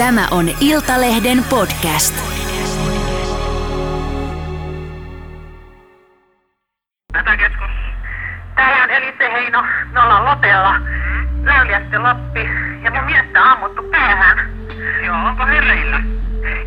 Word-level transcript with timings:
Tämä 0.00 0.28
on 0.30 0.48
Iltalehden 0.60 1.44
podcast. 1.50 2.14
Hätäkeskus. 7.14 7.70
Täällä 8.54 8.84
on 8.84 8.90
Elise 8.90 9.32
Heino. 9.32 9.62
Me 9.92 10.00
ollaan 10.00 10.24
Lotella. 10.24 10.74
Läyliästä 11.42 12.02
Lappi. 12.02 12.40
Ja 12.84 12.90
mun 12.90 13.04
miestä 13.04 13.42
on 13.42 13.48
ammuttu 13.48 13.82
päähän. 13.82 14.50
Joo, 15.06 15.16
onko 15.16 15.46
hereillä? 15.46 16.02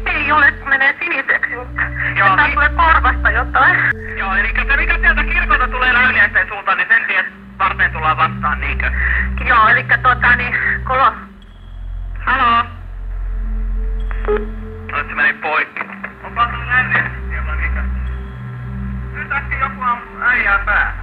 Ei 0.06 0.32
ole, 0.32 0.52
kun 0.52 0.70
menee 0.70 0.96
siniseksi, 1.00 1.56
mutta 1.56 1.82
Joo, 2.16 2.36
tää 2.36 2.50
tulee 2.54 2.70
korvasta 2.70 3.32
jotain. 3.32 3.78
Joo, 4.18 4.36
eli 4.36 4.52
se 4.70 4.78
mikä 4.78 4.98
sieltä 5.00 5.24
kirkolta 5.24 5.68
tulee 5.68 5.94
Läyliäisten 5.94 6.48
suuntaan, 6.48 6.78
niin 6.78 6.88
sen 6.88 7.06
ties 7.08 7.26
varten 7.60 7.92
tullaan 7.92 8.18
vastaan, 8.18 8.62
niinkö? 8.62 8.92
Joo, 9.46 9.68
eli 9.68 9.86
tota 10.04 10.36
niin, 10.36 10.56
kolo... 10.84 11.14
Halo? 12.26 12.63
Nyt 14.28 15.08
se 15.10 15.16
meni 15.16 15.34
on 19.92 20.24
äijää 20.24 20.60
päähän. 20.66 21.03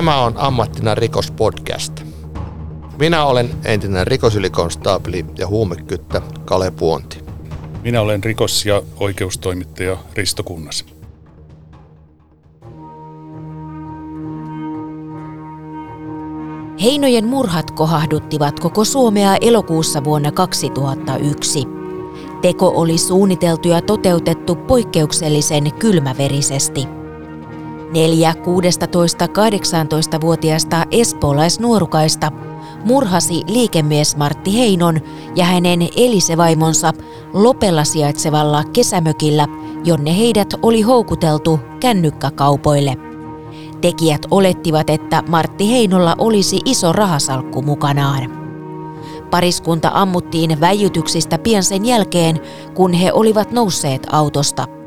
Tämä 0.00 0.22
on 0.22 0.34
Ammattina 0.36 0.94
rikospodcast. 0.94 1.92
Minä 2.98 3.24
olen 3.24 3.50
entinen 3.64 4.06
rikosylikonstaapeli 4.06 5.26
ja 5.38 5.46
huumekyttä 5.46 6.22
Kale 6.44 6.70
Puonti. 6.70 7.24
Minä 7.82 8.00
olen 8.00 8.24
rikos- 8.24 8.66
ja 8.66 8.82
oikeustoimittaja 8.96 9.96
Risto 10.14 10.42
Kunnas. 10.42 10.84
Heinojen 16.82 17.26
murhat 17.26 17.70
kohahduttivat 17.70 18.60
koko 18.60 18.84
Suomea 18.84 19.36
elokuussa 19.40 20.04
vuonna 20.04 20.32
2001. 20.32 21.64
Teko 22.42 22.72
oli 22.74 22.98
suunniteltu 22.98 23.68
ja 23.68 23.82
toteutettu 23.82 24.54
poikkeuksellisen 24.56 25.74
kylmäverisesti. 25.74 26.99
Neljä 27.94 28.32
16-18-vuotiaista 28.32 30.86
espoolaisnuorukaista 30.90 32.32
murhasi 32.84 33.42
liikemies 33.46 34.16
Martti 34.16 34.58
Heinon 34.58 35.00
ja 35.36 35.44
hänen 35.44 35.88
elisevaimonsa 35.96 36.92
Lopella 37.32 37.84
sijaitsevalla 37.84 38.64
kesämökillä, 38.64 39.46
jonne 39.84 40.18
heidät 40.18 40.54
oli 40.62 40.82
houkuteltu 40.82 41.60
kännykkäkaupoille. 41.80 42.96
Tekijät 43.80 44.26
olettivat, 44.30 44.90
että 44.90 45.22
Martti 45.28 45.70
Heinolla 45.70 46.14
olisi 46.18 46.60
iso 46.64 46.92
rahasalkku 46.92 47.62
mukanaan. 47.62 48.40
Pariskunta 49.30 49.90
ammuttiin 49.94 50.60
väijytyksistä 50.60 51.38
pian 51.38 51.62
sen 51.62 51.84
jälkeen, 51.84 52.40
kun 52.74 52.92
he 52.92 53.12
olivat 53.12 53.52
nousseet 53.52 54.06
autosta. 54.12 54.79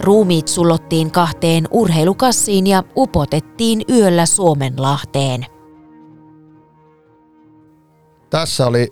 Ruumiit 0.00 0.48
sullottiin 0.48 1.10
kahteen 1.10 1.68
urheilukassiin 1.70 2.66
ja 2.66 2.84
upotettiin 2.96 3.82
yöllä 3.90 4.26
Suomenlahteen. 4.26 5.46
Tässä 8.30 8.66
oli 8.66 8.88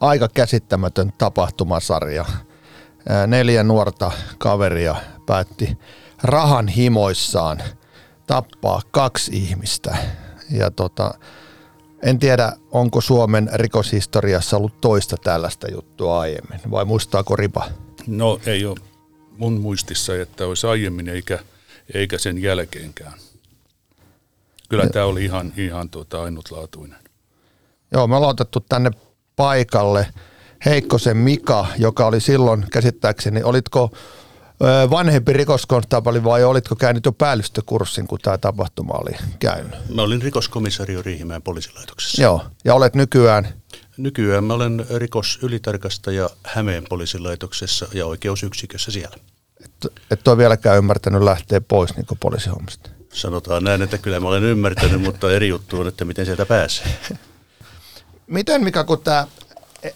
aika 0.00 0.28
käsittämätön 0.34 1.12
tapahtumasarja. 1.18 2.24
Neljä 3.26 3.62
nuorta 3.62 4.12
kaveria 4.38 4.96
päätti 5.26 5.78
rahan 6.22 6.68
himoissaan 6.68 7.58
tappaa 8.26 8.80
kaksi 8.90 9.30
ihmistä. 9.34 9.96
Ja 10.50 10.70
tota, 10.70 11.14
en 12.02 12.18
tiedä, 12.18 12.52
onko 12.70 13.00
Suomen 13.00 13.50
rikoshistoriassa 13.54 14.56
ollut 14.56 14.80
toista 14.80 15.16
tällaista 15.16 15.70
juttua 15.70 16.20
aiemmin, 16.20 16.60
vai 16.70 16.84
muistaako 16.84 17.36
Ripa? 17.36 17.64
No 18.06 18.40
ei 18.46 18.66
ole 18.66 18.76
mun 19.38 19.60
muistissa, 19.60 20.16
että 20.16 20.46
olisi 20.46 20.66
aiemmin 20.66 21.08
eikä, 21.08 21.38
eikä 21.94 22.18
sen 22.18 22.42
jälkeenkään. 22.42 23.12
Kyllä 24.68 24.86
tämä 24.86 25.04
oli 25.04 25.24
ihan, 25.24 25.52
ihan 25.56 25.90
tuota 25.90 26.22
ainutlaatuinen. 26.22 26.98
Joo, 27.92 28.06
me 28.06 28.16
ollaan 28.16 28.30
otettu 28.30 28.60
tänne 28.60 28.90
paikalle 29.36 30.06
Heikkosen 30.64 31.16
Mika, 31.16 31.66
joka 31.78 32.06
oli 32.06 32.20
silloin 32.20 32.66
käsittääkseni, 32.72 33.42
olitko 33.42 33.90
vanhempi 34.90 35.32
rikoskonstaapeli 35.32 36.24
vai 36.24 36.44
olitko 36.44 36.76
käynyt 36.76 37.04
jo 37.04 37.12
päällystökurssin, 37.12 38.06
kun 38.06 38.18
tämä 38.22 38.38
tapahtuma 38.38 38.94
oli 38.94 39.16
käynyt? 39.38 39.74
Mä 39.94 40.02
olin 40.02 40.22
rikoskomissario 40.22 41.02
Riihimäen 41.02 41.42
poliisilaitoksessa. 41.42 42.22
Joo, 42.22 42.44
ja 42.64 42.74
olet 42.74 42.94
nykyään, 42.94 43.48
Nykyään 43.98 44.44
mä 44.44 44.54
olen 44.54 44.86
rikosylitarkastaja 44.96 46.30
Hämeen 46.44 46.84
poliisilaitoksessa 46.88 47.88
ja 47.94 48.06
oikeusyksikössä 48.06 48.90
siellä. 48.90 49.16
et, 49.64 49.92
et 50.10 50.28
ole 50.28 50.38
vieläkään 50.38 50.78
ymmärtänyt 50.78 51.22
lähteä 51.22 51.60
pois 51.60 51.96
niin 51.96 52.06
poliisihommasta. 52.20 52.90
Sanotaan 53.12 53.64
näin, 53.64 53.82
että 53.82 53.98
kyllä 53.98 54.20
mä 54.20 54.28
olen 54.28 54.42
ymmärtänyt, 54.42 55.00
mutta 55.00 55.32
eri 55.32 55.48
juttu 55.48 55.80
on, 55.80 55.88
että 55.88 56.04
miten 56.04 56.26
sieltä 56.26 56.46
pääsee. 56.46 56.86
Miten 58.26 58.64
Mika, 58.64 58.84
kun 58.84 59.00
tämä 59.02 59.26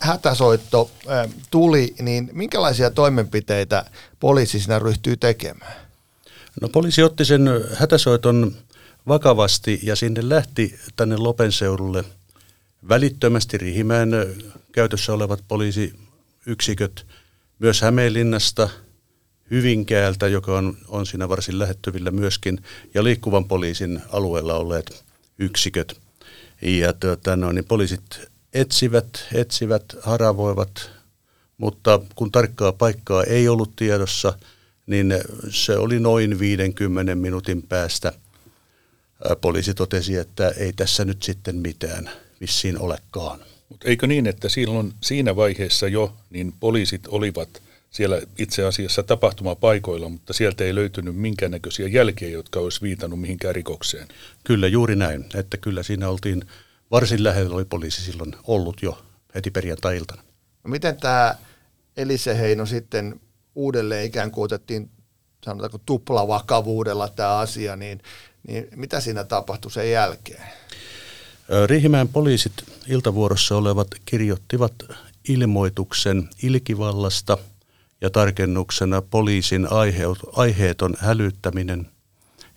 hätäsoitto 0.01 0.91
tuli, 1.51 1.95
niin 2.01 2.31
minkälaisia 2.33 2.91
toimenpiteitä 2.91 3.85
poliisi 4.21 4.61
siinä 4.61 4.79
ryhtyy 4.79 5.17
tekemään? 5.17 5.75
No 6.61 6.69
poliisi 6.69 7.03
otti 7.03 7.25
sen 7.25 7.51
hätäsoiton 7.75 8.57
vakavasti 9.09 9.81
ja 9.83 9.97
sinne 9.97 10.29
lähti 10.29 10.79
tänne 10.97 11.17
Lopen 11.17 11.53
seudulle 11.53 12.05
välittömästi 12.89 13.59
Riihimäen 13.59 14.11
käytössä 14.73 15.13
olevat 15.13 15.45
poliisiyksiköt, 15.49 17.07
myös 17.59 17.81
Hämeenlinnasta, 17.81 18.69
Hyvinkäältä, 19.51 20.29
joka 20.29 20.59
on, 20.59 20.77
on 20.89 21.07
siinä 21.07 21.29
varsin 21.29 21.59
lähettyvillä 21.59 22.11
myöskin, 22.11 22.59
ja 22.95 23.05
liikkuvan 23.05 23.45
poliisin 23.45 24.03
alueella 24.13 24.55
olleet 24.55 25.05
yksiköt. 25.39 26.01
Ja 26.63 26.93
tuota, 26.93 27.37
no, 27.37 27.53
niin 27.53 27.65
poliisit 27.65 28.21
etsivät, 28.55 29.27
etsivät, 29.35 29.85
haravoivat, 30.03 30.91
mutta 31.59 32.01
kun 32.15 32.33
tarkkaa 32.33 32.73
paikkaa 32.73 33.25
ei 33.25 33.49
ollut 33.49 33.77
tiedossa, 33.77 34.39
niin 34.87 35.15
se 35.51 35.77
oli 35.77 36.01
noin 36.01 36.39
50 36.39 37.15
minuutin 37.15 37.63
päästä. 37.63 38.13
Ää, 39.29 39.37
Poliisi 39.37 39.75
totesi, 39.75 40.17
että 40.17 40.49
ei 40.49 40.73
tässä 40.73 41.05
nyt 41.05 41.23
sitten 41.23 41.57
mitään 41.57 42.11
vissiin 42.43 42.79
olekaan. 42.79 43.41
Mutta 43.69 43.89
eikö 43.89 44.07
niin, 44.07 44.27
että 44.27 44.49
silloin 44.49 44.93
siinä 45.01 45.37
vaiheessa 45.37 45.89
jo 45.89 46.17
niin 46.31 46.55
poliisit 46.61 47.07
olivat 47.07 47.63
siellä 47.91 48.21
itse 48.39 48.65
asiassa 48.65 49.03
tapahtumapaikoilla, 49.03 50.09
mutta 50.09 50.33
sieltä 50.33 50.65
ei 50.65 50.75
löytynyt 50.75 51.17
minkäännäköisiä 51.17 51.89
jälkiä, 51.89 52.29
jotka 52.29 52.61
olisi 52.61 52.83
viitannut 52.83 53.21
mihinkään 53.21 53.55
rikokseen. 53.55 54.09
Kyllä 54.45 54.67
juuri 54.69 54.97
näin, 54.97 55.25
että 55.35 55.57
kyllä 55.57 55.83
siinä 55.83 56.09
oltiin 56.09 56.45
varsin 56.91 57.25
lähellä 57.25 57.55
oli 57.55 57.65
poliisi 57.65 58.03
silloin 58.03 58.35
ollut 58.47 58.83
jo 58.83 59.03
heti 59.35 59.51
perjantai-iltana. 59.51 60.23
No 60.65 60.71
Miten 60.71 60.97
tämä 60.97 61.35
Elise 61.97 62.39
Heino 62.39 62.67
sitten 62.67 63.21
uudelleen 63.55 64.07
ikään 64.07 64.31
kuin 64.31 64.45
otettiin, 64.45 64.91
sanotaanko 65.45 65.79
tuplavakavuudella 65.87 67.09
tämä 67.09 67.39
asia, 67.39 67.77
niin, 67.77 68.03
niin 68.49 68.69
mitä 68.77 69.01
siinä 69.01 69.25
tapahtui 69.25 69.71
sen 69.71 69.91
jälkeen? 69.91 70.43
Riihimäen 71.67 72.09
poliisit 72.09 72.53
iltavuorossa 72.89 73.57
olevat 73.57 73.89
kirjoittivat 74.05 74.73
ilmoituksen 75.29 76.29
ilkivallasta 76.43 77.39
ja 78.01 78.11
tarkennuksena 78.11 79.03
poliisin 79.03 79.69
aiheeton 80.33 80.95
hälyttäminen. 80.99 81.89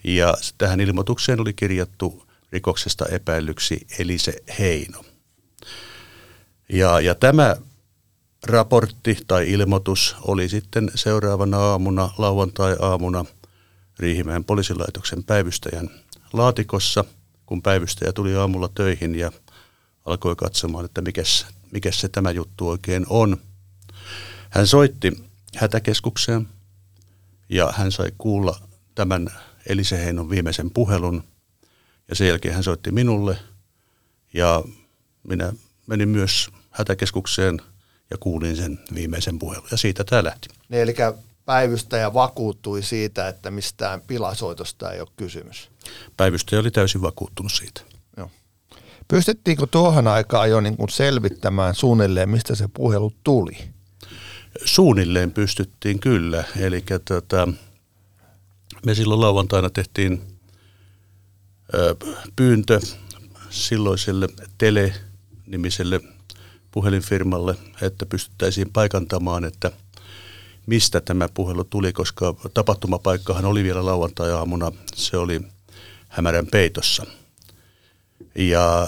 Ja 0.04 0.34
tähän 0.58 0.80
ilmoitukseen 0.80 1.42
oli 1.42 1.54
kirjattu 1.54 2.26
rikoksesta 2.52 3.06
epäilyksi 3.06 3.88
eli 4.00 4.18
se 4.18 4.34
Heino. 4.60 5.06
Ja, 6.70 7.00
ja 7.00 7.16
tämä 7.16 7.56
raportti 8.48 9.18
tai 9.28 9.52
ilmoitus 9.52 10.16
oli 10.22 10.50
sitten 10.50 10.92
seuraavana 10.96 11.58
aamuna, 11.58 12.10
lauantai-aamuna 12.18 13.26
Riihimäen 14.00 14.44
poliisilaitoksen 14.44 15.24
päivystäjän 15.24 15.90
laatikossa, 16.34 17.06
kun 17.46 17.62
päivystäjä 17.62 18.14
tuli 18.14 18.36
aamulla 18.36 18.70
töihin 18.76 19.16
ja 19.16 19.32
alkoi 20.06 20.36
katsomaan, 20.36 20.86
että 20.86 21.02
mikäs 21.72 22.00
se 22.00 22.10
tämä 22.10 22.32
juttu 22.32 22.70
oikein 22.70 23.06
on. 23.10 23.38
Hän 24.50 24.68
soitti 24.68 25.24
hätäkeskukseen 25.56 26.48
Ja 27.50 27.74
hän 27.78 27.92
sai 27.92 28.12
kuulla 28.18 28.60
tämän 28.96 29.30
Elise 29.66 30.06
Heinon 30.06 30.30
viimeisen 30.30 30.72
puhelun 30.72 31.24
ja 32.10 32.16
sen 32.16 32.28
jälkeen 32.28 32.54
hän 32.54 32.64
soitti 32.64 32.92
minulle 32.92 33.38
ja 34.34 34.64
minä 35.24 35.54
menin 35.88 36.10
myös 36.10 36.50
hätäkeskukseen 36.70 37.62
ja 38.10 38.18
kuulin 38.20 38.56
sen 38.56 38.80
viimeisen 38.94 39.40
puhelun 39.40 39.68
ja 39.72 39.78
siitä 39.78 40.04
tämä 40.04 40.24
lähti. 40.24 40.50
Niin, 40.70 40.82
eli 40.82 40.96
päivystäjä 41.46 42.14
vakuuttui 42.14 42.84
siitä, 42.84 43.28
että 43.28 43.52
mistään 43.52 44.02
pilasoitosta 44.02 44.92
ei 44.92 45.00
ole 45.00 45.08
kysymys. 45.18 45.70
Päivystäjä 46.18 46.60
oli 46.60 46.72
täysin 46.72 47.02
vakuuttunut 47.02 47.52
siitä. 47.52 47.82
Joo. 48.18 48.32
Pystyttiinkö 49.08 49.68
tuohon 49.72 50.08
aikaan 50.08 50.50
jo 50.50 50.62
niin 50.62 50.78
kuin 50.78 50.90
selvittämään 50.90 51.76
suunnilleen, 51.76 52.30
mistä 52.30 52.56
se 52.56 52.68
puhelu 52.74 53.14
tuli? 53.24 53.58
Suunnilleen 54.66 55.32
pystyttiin 55.32 56.00
kyllä. 56.00 56.44
Eli 56.58 56.84
tota, 57.06 57.48
me 58.86 58.96
silloin 58.96 59.22
lauantaina 59.22 59.70
tehtiin 59.70 60.22
ö, 61.74 61.96
pyyntö 62.36 62.80
silloiselle 63.50 64.28
Tele-nimiselle 64.58 66.00
puhelinfirmalle, 66.72 67.56
että 67.82 68.06
pystyttäisiin 68.06 68.70
paikantamaan, 68.74 69.46
että 69.46 69.72
mistä 70.66 71.02
tämä 71.02 71.30
puhelu 71.34 71.64
tuli, 71.64 71.94
koska 71.94 72.36
tapahtumapaikkahan 72.54 73.46
oli 73.46 73.64
vielä 73.64 73.86
lauantai-aamuna, 73.86 74.72
se 74.96 75.18
oli 75.18 75.42
hämärän 76.08 76.48
peitossa. 76.48 77.06
Ja 78.36 78.88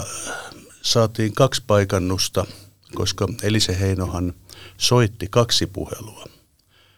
saatiin 0.82 1.34
kaksi 1.34 1.62
paikannusta, 1.66 2.46
koska 2.94 3.28
Elise 3.42 3.80
Heinohan 3.80 4.34
soitti 4.76 5.26
kaksi 5.30 5.66
puhelua. 5.66 6.24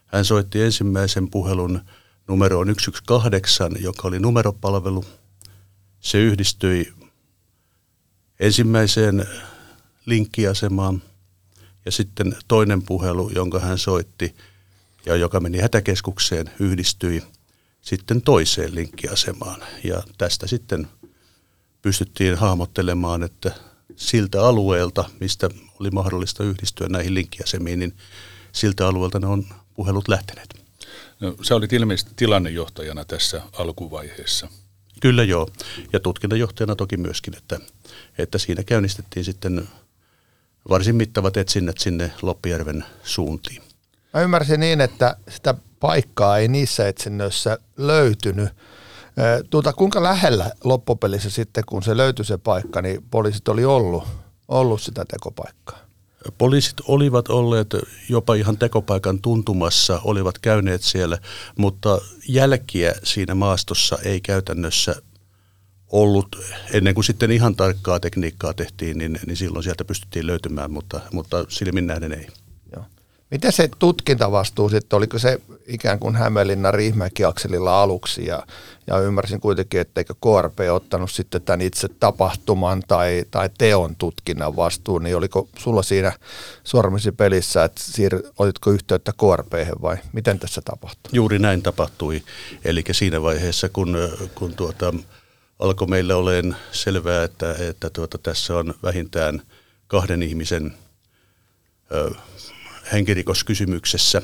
Hän 0.07 0.25
soitti 0.25 0.63
ensimmäisen 0.63 1.31
puhelun 1.31 1.81
numeroon 2.29 2.75
118, 2.81 3.79
joka 3.79 4.09
oli 4.09 4.19
numeropalvelu. 4.19 5.05
Se 6.01 6.19
yhdistyi 6.19 6.93
ensimmäiseen 8.41 9.27
linkkiasemaan 10.07 11.03
ja 11.85 11.93
sitten 11.93 12.37
toinen 12.49 12.83
puhelu, 12.83 13.31
jonka 13.35 13.59
hän 13.59 13.79
soitti 13.79 14.35
ja 15.07 15.17
joka 15.17 15.41
meni 15.41 15.59
hätäkeskukseen, 15.59 16.51
yhdistyi 16.61 17.23
sitten 17.83 18.23
toiseen 18.23 18.75
linkkiasemaan. 18.75 19.63
Ja 19.85 20.03
tästä 20.19 20.47
sitten 20.47 20.89
pystyttiin 21.83 22.35
hahmottelemaan, 22.35 23.23
että 23.23 23.53
siltä 23.97 24.47
alueelta, 24.47 25.05
mistä 25.21 25.51
oli 25.81 25.91
mahdollista 25.91 26.45
yhdistyä 26.45 26.89
näihin 26.89 27.15
linkkiasemiin, 27.15 27.79
niin 27.79 27.97
siltä 28.53 28.87
alueelta 28.87 29.21
ne 29.21 29.27
on 29.27 29.47
puhelut 29.75 30.09
lähteneet. 30.09 30.61
No, 31.21 31.35
sä 31.43 31.55
olit 31.55 31.73
ilmeisesti 31.73 32.11
tilannejohtajana 32.17 33.05
tässä 33.05 33.43
alkuvaiheessa. 33.53 34.49
Kyllä 35.01 35.25
joo, 35.25 35.49
ja 35.93 36.01
tutkintajohtajana 36.01 36.77
toki 36.77 36.97
myöskin, 36.97 37.37
että, 37.37 37.61
että 38.19 38.39
siinä 38.39 38.63
käynnistettiin 38.63 39.25
sitten 39.25 39.69
varsin 40.69 40.97
mittavat 40.97 41.37
etsinnät 41.37 41.79
sinne 41.79 42.13
Loppijärven 42.23 42.85
suuntiin. 43.05 43.63
Mä 44.15 44.21
ymmärsin 44.21 44.61
niin, 44.61 44.81
että 44.81 45.17
sitä 45.29 45.55
paikkaa 45.81 46.39
ei 46.39 46.49
niissä 46.49 46.89
etsinnöissä 46.89 47.59
löytynyt. 47.77 48.49
Tuota, 49.51 49.73
kuinka 49.73 50.03
lähellä 50.03 50.51
loppupelissä 50.65 51.31
sitten, 51.31 51.65
kun 51.67 51.83
se 51.83 51.97
löytyi 51.97 52.25
se 52.25 52.39
paikka, 52.39 52.83
niin 52.83 53.05
poliisit 53.11 53.49
oli 53.49 53.65
ollut, 53.65 54.05
ollut 54.49 54.83
sitä 54.83 55.05
tekopaikkaa? 55.05 55.79
Poliisit 56.39 56.77
olivat 56.89 57.29
olleet 57.29 57.69
jopa 58.09 58.35
ihan 58.35 58.59
tekopaikan 58.59 59.21
tuntumassa, 59.23 60.01
olivat 60.05 60.39
käyneet 60.39 60.83
siellä, 60.83 61.19
mutta 61.59 61.99
jälkiä 62.29 62.95
siinä 63.05 63.35
maastossa 63.35 63.99
ei 64.05 64.21
käytännössä 64.21 64.95
ollut, 65.93 66.37
ennen 66.73 66.95
kuin 66.95 67.05
sitten 67.05 67.31
ihan 67.31 67.57
tarkkaa 67.57 68.01
tekniikkaa 68.01 68.55
tehtiin, 68.55 68.99
niin, 68.99 69.19
niin 69.27 69.37
silloin 69.37 69.63
sieltä 69.63 69.85
pystyttiin 69.85 70.27
löytymään, 70.27 70.71
mutta, 70.71 71.01
mutta 71.13 71.45
silmin 71.49 71.87
nähden 71.87 72.13
ei. 72.13 72.27
Miten 73.31 73.53
se 73.53 73.69
tutkintavastuu 73.79 74.69
sitten, 74.69 74.97
oliko 74.97 75.19
se 75.19 75.41
ikään 75.67 75.99
kuin 75.99 76.17
Hämeenlinnan 76.17 76.75
Riihimäki-akselilla 76.75 77.83
aluksi? 77.83 78.27
Ja, 78.27 78.47
ja 78.87 78.99
ymmärsin 78.99 79.41
kuitenkin, 79.41 79.81
etteikö 79.81 80.15
KRP 80.15 80.59
ottanut 80.73 81.11
sitten 81.11 81.43
tämän 81.43 81.61
itse 81.61 81.89
tapahtuman 81.89 82.83
tai, 82.89 83.25
tai 83.31 83.51
teon 83.59 83.97
tutkinnan 83.97 84.57
vastuun, 84.57 85.03
niin 85.03 85.17
oliko 85.17 85.49
sulla 85.59 85.83
siinä 85.83 86.13
sormisi 86.65 87.13
pelissä, 87.13 87.65
että 87.65 87.83
siir, 87.85 88.23
otitko 88.39 88.71
yhteyttä 88.71 89.13
KRP 89.13 89.53
vai 89.83 89.97
miten 90.13 90.39
tässä 90.39 90.61
tapahtui? 90.65 91.11
Juuri 91.13 91.39
näin 91.39 91.63
tapahtui, 91.63 92.23
eli 92.65 92.85
siinä 92.93 93.23
vaiheessa 93.23 93.69
kun, 93.69 93.97
kun 94.35 94.55
tuota, 94.55 94.95
alkoi 95.59 95.89
meille 95.89 96.15
olemaan 96.15 96.57
selvää, 96.73 97.25
että, 97.25 97.55
että 97.69 97.91
tuota, 97.91 98.19
tässä 98.19 98.57
on 98.57 98.75
vähintään 98.83 99.43
kahden 99.87 100.23
ihmisen 100.23 100.75
ö, 101.93 102.11
henkirikoskysymyksessä, 102.93 104.23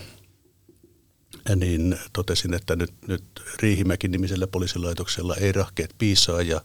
niin 1.56 1.98
totesin, 2.12 2.54
että 2.54 2.76
nyt, 2.76 2.92
nyt 3.06 3.24
Riihimäkin 3.62 4.10
nimisellä 4.10 4.46
poliisilaitoksella 4.46 5.36
ei 5.36 5.52
rahkeet 5.52 5.94
piisaa 5.98 6.42
ja 6.42 6.60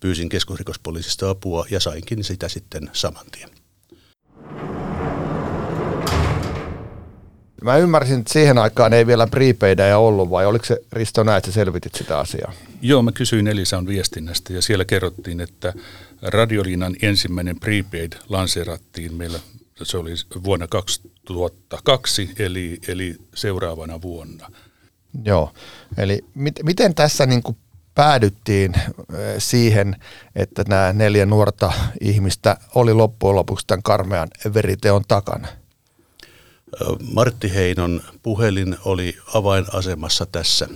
pyysin 0.00 0.28
keskusrikospoliisista 0.28 1.30
apua 1.30 1.66
ja 1.70 1.80
sainkin 1.80 2.24
sitä 2.24 2.48
sitten 2.48 2.90
saman 2.92 3.26
tien. 3.32 3.50
Mä 7.64 7.76
ymmärsin, 7.76 8.18
että 8.18 8.32
siihen 8.32 8.58
aikaan 8.58 8.92
ei 8.92 9.06
vielä 9.06 9.26
prepaidia 9.26 9.98
ollut, 9.98 10.30
vai 10.30 10.46
oliko 10.46 10.64
se 10.64 10.78
Risto 10.92 11.22
näin, 11.22 11.38
että 11.38 11.52
selvitit 11.52 11.94
sitä 11.94 12.18
asiaa? 12.18 12.52
Joo, 12.82 13.02
mä 13.02 13.12
kysyin 13.12 13.46
Elisan 13.46 13.86
viestinnästä 13.86 14.52
ja 14.52 14.62
siellä 14.62 14.84
kerrottiin, 14.84 15.40
että 15.40 15.72
Radioliinan 16.22 16.96
ensimmäinen 17.02 17.60
prepaid 17.60 18.12
lanseerattiin 18.28 19.14
meillä, 19.14 19.38
se 19.82 19.98
oli 19.98 20.10
vuonna 20.44 20.66
2002, 20.66 22.30
eli, 22.38 22.78
eli 22.88 23.16
seuraavana 23.34 24.02
vuonna. 24.02 24.50
Joo, 25.24 25.52
eli 25.96 26.24
mit, 26.34 26.54
miten 26.62 26.94
tässä 26.94 27.26
niin 27.26 27.42
kuin 27.42 27.56
päädyttiin 27.94 28.74
siihen, 29.38 29.96
että 30.34 30.64
nämä 30.68 30.92
neljä 30.92 31.26
nuorta 31.26 31.72
ihmistä 32.00 32.56
oli 32.74 32.94
loppujen 32.94 33.36
lopuksi 33.36 33.66
tämän 33.66 33.82
karmean 33.82 34.28
veriteon 34.54 35.02
takana? 35.08 35.48
Martti 37.12 37.54
Heinon 37.54 38.02
puhelin 38.22 38.76
oli 38.84 39.16
avainasemassa 39.34 40.26
tässä 40.26 40.68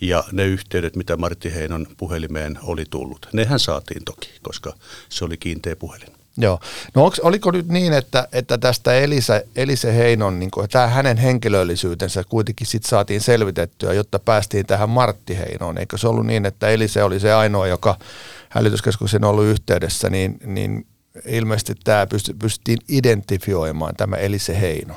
ja 0.00 0.24
ne 0.32 0.46
yhteydet, 0.46 0.96
mitä 0.96 1.16
Martti 1.16 1.54
Heinon 1.54 1.86
puhelimeen 1.96 2.58
oli 2.62 2.84
tullut, 2.90 3.28
nehän 3.32 3.58
saatiin 3.60 4.04
toki, 4.04 4.30
koska 4.42 4.72
se 5.08 5.24
oli 5.24 5.36
kiinteä 5.36 5.76
puhelin. 5.76 6.19
Joo. 6.36 6.60
No 6.94 7.04
onks, 7.04 7.20
oliko 7.20 7.50
nyt 7.50 7.68
niin, 7.68 7.92
että, 7.92 8.28
että 8.32 8.58
tästä 8.58 8.94
Elisa, 8.94 9.40
Elise 9.56 9.96
Heinon, 9.96 10.38
niin 10.38 10.50
tämä 10.70 10.86
hänen 10.86 11.16
henkilöllisyytensä 11.16 12.24
kuitenkin 12.24 12.66
sit 12.66 12.84
saatiin 12.84 13.20
selvitettyä, 13.20 13.92
jotta 13.92 14.18
päästiin 14.18 14.66
tähän 14.66 14.90
Martti 14.90 15.38
Heinoon? 15.38 15.78
Eikö 15.78 15.98
se 15.98 16.08
ollut 16.08 16.26
niin, 16.26 16.46
että 16.46 16.68
Elise 16.68 17.02
oli 17.02 17.20
se 17.20 17.32
ainoa, 17.32 17.66
joka 17.66 17.96
hälytyskeskuksen 18.48 19.24
ollut 19.24 19.44
yhteydessä, 19.44 20.10
niin, 20.10 20.38
niin 20.44 20.86
ilmeisesti 21.26 21.74
tämä 21.84 22.06
pysty, 22.06 22.34
pystyttiin 22.34 22.78
identifioimaan, 22.88 23.96
tämä 23.96 24.16
Elise 24.16 24.60
Heino. 24.60 24.94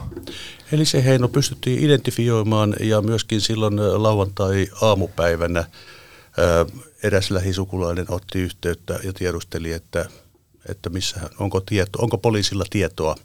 Elise 0.72 1.04
Heino 1.04 1.28
pystyttiin 1.28 1.84
identifioimaan 1.84 2.76
ja 2.80 3.02
myöskin 3.02 3.42
silloin 3.42 4.04
lauantai-aamupäivänä 4.04 5.64
eräs 7.04 7.32
lähisukulainen 7.32 8.06
otti 8.10 8.40
yhteyttä 8.40 9.00
ja 9.04 9.14
tiedusteli, 9.14 9.72
että, 9.72 10.06
että 10.70 10.90
missä, 10.90 11.20
onko, 11.40 11.62
tieto, 11.62 12.00
onko 12.02 12.18
poliisilla 12.18 12.66
tietoa, 12.70 13.16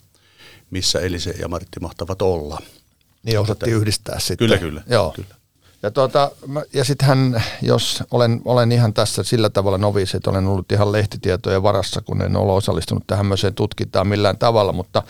missä 0.71 1.01
Elise 1.01 1.31
ja 1.31 1.49
Martti 1.49 1.81
mahtavat 1.81 2.23
olla. 2.23 2.63
Niin 3.23 3.41
osattiin 3.41 3.77
yhdistää 3.77 4.19
sitten. 4.19 4.37
Kyllä, 4.39 4.59
kyllä. 4.59 4.83
Joo. 4.87 5.13
kyllä. 5.17 5.39
Ja, 5.83 5.91
tuota, 5.91 6.31
ja 6.73 6.85
sittenhän, 6.85 7.43
jos 7.63 8.03
olen, 8.11 8.41
olen 8.45 8.73
ihan 8.73 8.95
tässä 8.95 9.23
sillä 9.23 9.51
tavalla 9.51 9.79
novisi, 9.79 10.17
että 10.17 10.31
olen 10.31 10.47
ollut 10.47 10.73
ihan 10.73 10.93
lehtitietojen 10.93 11.63
varassa, 11.63 12.01
kun 12.01 12.23
en 12.23 12.37
ole 12.37 12.53
osallistunut 12.53 13.07
tähän 13.07 13.27
tutkintaan 13.55 14.07
millään 14.07 14.39
tavalla, 14.39 14.73
mutta 14.73 15.03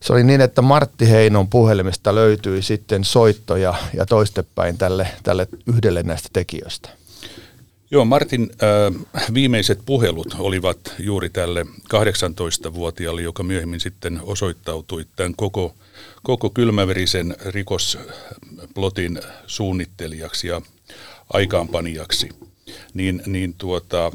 se 0.00 0.12
oli 0.12 0.24
niin, 0.24 0.40
että 0.40 0.62
Martti 0.62 1.10
Heinon 1.10 1.48
puhelimesta 1.48 2.14
löytyi 2.14 2.62
sitten 2.62 3.04
soittoja 3.04 3.74
ja 3.94 4.06
toistepäin 4.06 4.78
tälle, 4.78 5.08
tälle 5.22 5.48
yhdelle 5.66 6.02
näistä 6.02 6.28
tekijöistä. 6.32 6.88
Joo, 7.90 8.04
Martin 8.04 8.50
äh, 8.62 9.34
viimeiset 9.34 9.78
puhelut 9.86 10.36
olivat 10.38 10.94
juuri 10.98 11.30
tälle 11.30 11.66
18-vuotiaalle, 11.94 13.22
joka 13.22 13.42
myöhemmin 13.42 13.80
sitten 13.80 14.20
osoittautui 14.22 15.06
tämän 15.16 15.34
koko, 15.36 15.74
koko 16.22 16.50
kylmäverisen 16.50 17.36
rikosplotin 17.46 19.20
suunnittelijaksi 19.46 20.48
ja 20.48 20.62
aikaanpanijaksi. 21.32 22.28
Niin, 22.94 23.22
niin 23.26 23.54
tuota, 23.58 24.06
äh, 24.06 24.12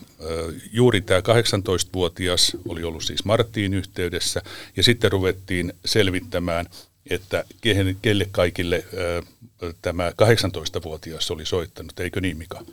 juuri 0.72 1.02
tämä 1.02 1.20
18-vuotias 1.20 2.58
oli 2.68 2.84
ollut 2.84 3.04
siis 3.04 3.26
Marttiin 3.26 3.74
yhteydessä 3.74 4.42
ja 4.78 4.84
sitten 4.84 5.12
ruvettiin 5.12 5.74
selvittämään, 5.86 6.66
että 7.10 7.46
kehen, 7.62 7.98
kelle 8.02 8.28
kaikille 8.32 8.86
ää, 8.98 9.72
tämä 9.82 10.10
18-vuotias 10.10 11.32
oli 11.32 11.46
soittanut, 11.46 12.00
eikö 12.00 12.22
niin 12.22 12.38
Mika? 12.38 12.66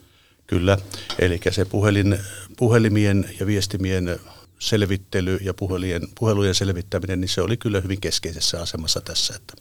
Kyllä, 0.51 0.77
eli 1.19 1.39
se 1.51 1.65
puhelin, 1.65 2.19
puhelimien 2.57 3.29
ja 3.39 3.45
viestimien 3.45 4.19
selvittely 4.59 5.39
ja 5.41 5.53
puhelien, 5.53 6.01
puhelujen 6.19 6.55
selvittäminen, 6.55 7.21
niin 7.21 7.29
se 7.29 7.41
oli 7.41 7.57
kyllä 7.57 7.81
hyvin 7.81 8.01
keskeisessä 8.01 8.61
asemassa 8.61 9.01
tässä. 9.01 9.35
Että. 9.35 9.53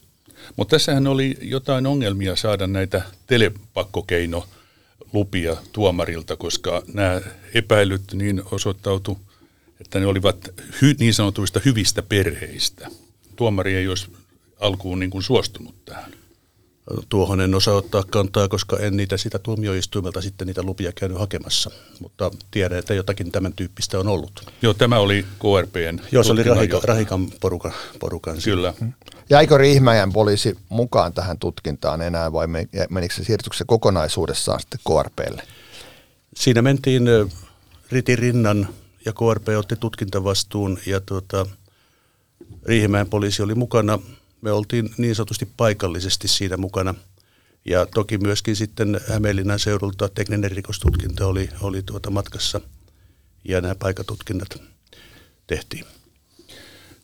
Mutta 0.56 0.70
tässähän 0.70 1.06
oli 1.06 1.38
jotain 1.40 1.86
ongelmia 1.86 2.36
saada 2.36 2.66
näitä 2.66 3.02
telepakkokeinolupia 3.26 5.56
tuomarilta, 5.72 6.36
koska 6.36 6.82
nämä 6.94 7.20
epäilyt 7.54 8.12
niin 8.12 8.42
osoittautu, 8.50 9.18
että 9.80 10.00
ne 10.00 10.06
olivat 10.06 10.48
hy, 10.82 10.94
niin 10.98 11.14
sanotuista 11.14 11.60
hyvistä 11.64 12.02
perheistä. 12.02 12.88
Tuomari 13.36 13.74
ei 13.74 13.88
olisi 13.88 14.12
alkuun 14.60 14.98
niin 14.98 15.10
kuin 15.10 15.22
suostunut 15.22 15.84
tähän. 15.84 16.19
Tuohon 17.08 17.40
en 17.40 17.54
osaa 17.54 17.74
ottaa 17.74 18.04
kantaa, 18.10 18.48
koska 18.48 18.78
en 18.78 18.96
niitä 18.96 19.16
sitä 19.16 19.38
tuomioistuimelta 19.38 20.20
sitten 20.20 20.46
niitä 20.46 20.62
lupia 20.62 20.92
käynyt 20.92 21.18
hakemassa, 21.18 21.70
mutta 22.00 22.30
tiedän, 22.50 22.78
että 22.78 22.94
jotakin 22.94 23.32
tämän 23.32 23.52
tyyppistä 23.52 23.98
on 23.98 24.08
ollut. 24.08 24.52
Joo, 24.62 24.74
tämä 24.74 24.98
oli 24.98 25.24
KRPn 25.38 26.00
Joo, 26.12 26.22
se 26.22 26.32
oli 26.32 26.42
Rahika, 26.42 26.80
Rahikan 26.84 27.30
porukan. 27.40 27.72
porukan 27.98 28.36
Kyllä. 28.44 28.74
Jäikö 29.30 29.58
Riihmäjän 29.58 30.12
poliisi 30.12 30.58
mukaan 30.68 31.12
tähän 31.12 31.38
tutkintaan 31.38 32.02
enää 32.02 32.32
vai 32.32 32.46
menikö 32.90 33.14
se 33.14 33.24
siirtyykö 33.24 33.64
kokonaisuudessaan 33.66 34.60
sitten 34.60 34.80
KRPlle? 34.88 35.42
Siinä 36.36 36.62
mentiin 36.62 37.04
Riti 37.92 38.16
Rinnan 38.16 38.68
ja 39.04 39.12
KRP 39.12 39.48
otti 39.58 39.76
tutkintavastuun 39.76 40.78
ja 40.86 41.00
tuota, 41.00 41.46
Riihimäen 42.64 43.06
poliisi 43.06 43.42
oli 43.42 43.54
mukana– 43.54 43.98
me 44.40 44.52
oltiin 44.52 44.90
niin 44.98 45.14
sanotusti 45.14 45.48
paikallisesti 45.56 46.28
siinä 46.28 46.56
mukana. 46.56 46.94
Ja 47.64 47.86
toki 47.86 48.18
myöskin 48.18 48.56
sitten 48.56 49.00
Hämeenlinnan 49.08 49.58
seudulta 49.58 50.08
tekninen 50.08 50.50
rikostutkinta 50.50 51.26
oli, 51.26 51.48
oli 51.60 51.82
tuota 51.82 52.10
matkassa 52.10 52.60
ja 53.44 53.60
nämä 53.60 53.74
paikatutkinnat 53.74 54.62
tehtiin. 55.46 55.84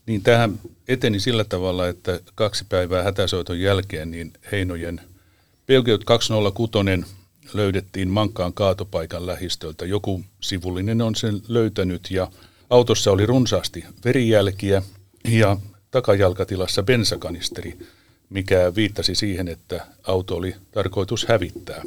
Niin 0.07 0.23
tähän 0.23 0.61
eteni 0.89 1.21
sillä 1.21 1.45
tavalla, 1.45 1.89
että 1.89 2.21
kaksi 2.35 2.65
päivää 2.69 3.03
hätäsoiton 3.03 3.61
jälkeen 3.61 4.11
niin 4.11 4.33
Heinojen 4.53 5.01
Belgiot 5.67 6.05
206 6.05 6.73
löydettiin 7.55 8.09
Mankkaan 8.09 8.53
kaatopaikan 8.53 9.27
lähistöltä. 9.27 9.87
Joku 9.87 10.25
sivullinen 10.41 11.03
on 11.03 11.15
sen 11.15 11.43
löytänyt 11.49 12.11
ja 12.11 12.31
autossa 12.71 13.11
oli 13.11 13.27
runsaasti 13.27 13.85
verijälkiä 14.05 14.83
ja 15.29 15.57
takajalkatilassa 15.97 16.83
bensakanisteri, 16.83 17.79
mikä 18.31 18.75
viittasi 18.75 19.15
siihen, 19.15 19.49
että 19.49 19.87
auto 20.03 20.37
oli 20.37 20.55
tarkoitus 20.71 21.27
hävittää. 21.27 21.83